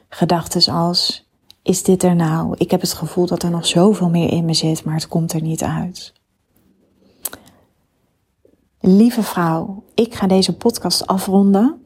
gedachten 0.09 0.73
als, 0.75 1.29
is 1.63 1.83
dit 1.83 2.03
er 2.03 2.17
nou? 2.17 2.55
Ik 2.59 2.71
heb 2.71 2.81
het 2.81 2.93
gevoel 2.93 3.27
dat 3.27 3.43
er 3.43 3.51
nog 3.51 3.67
zoveel 3.67 4.09
meer 4.09 4.33
in 4.33 4.45
me 4.45 4.55
zit, 4.55 4.85
maar 4.85 4.95
het 4.95 5.09
komt 5.09 5.33
er 5.33 5.43
niet 5.43 5.63
uit. 5.63 6.13
Lieve 8.81 9.23
vrouw, 9.23 9.83
ik 9.95 10.15
ga 10.15 10.27
deze 10.27 10.57
podcast 10.57 11.07
afronden. 11.07 11.83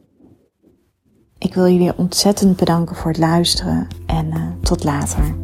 Ik 1.43 1.55
wil 1.55 1.64
weer 1.64 1.95
ontzettend 1.97 2.57
bedanken 2.57 2.97
voor 2.97 3.11
het 3.11 3.18
luisteren 3.18 3.88
en 4.07 4.26
uh, 4.26 4.43
tot 4.61 4.84
later. 4.84 5.34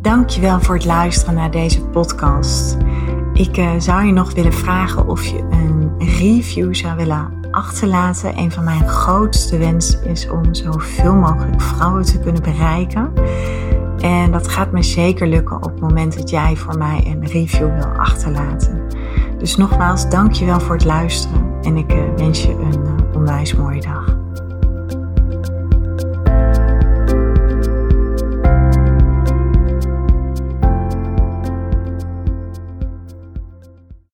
Dankjewel 0.00 0.60
voor 0.60 0.74
het 0.74 0.84
luisteren 0.84 1.34
naar 1.34 1.50
deze 1.50 1.82
podcast. 1.82 2.76
Ik 3.34 3.56
uh, 3.56 3.70
zou 3.78 4.04
je 4.04 4.12
nog 4.12 4.32
willen 4.34 4.52
vragen 4.52 5.08
of 5.08 5.24
je 5.24 5.38
een 5.38 5.92
review 5.98 6.74
zou 6.74 6.96
willen 6.96 7.32
achterlaten. 7.50 8.38
Een 8.38 8.52
van 8.52 8.64
mijn 8.64 8.88
grootste 8.88 9.58
wensen 9.58 10.04
is 10.04 10.30
om 10.30 10.54
zoveel 10.54 11.14
mogelijk 11.14 11.60
vrouwen 11.60 12.04
te 12.04 12.18
kunnen 12.18 12.42
bereiken. 12.42 13.12
En 14.00 14.30
dat 14.32 14.48
gaat 14.48 14.72
me 14.72 14.82
zeker 14.82 15.26
lukken 15.26 15.56
op 15.56 15.70
het 15.70 15.80
moment 15.80 16.18
dat 16.18 16.30
jij 16.30 16.56
voor 16.56 16.78
mij 16.78 17.02
een 17.06 17.26
review 17.26 17.74
wil 17.74 17.98
achterlaten. 17.98 18.88
Dus 19.38 19.56
nogmaals, 19.56 20.10
dankjewel 20.10 20.60
voor 20.60 20.74
het 20.74 20.84
luisteren 20.84 21.54
en 21.62 21.76
ik 21.76 21.92
uh, 21.92 22.02
wens 22.16 22.42
je 22.42 22.52
een 22.52 22.84
uh, 22.84 23.16
onwijs 23.16 23.54
mooie 23.54 23.80
dag. 23.80 24.19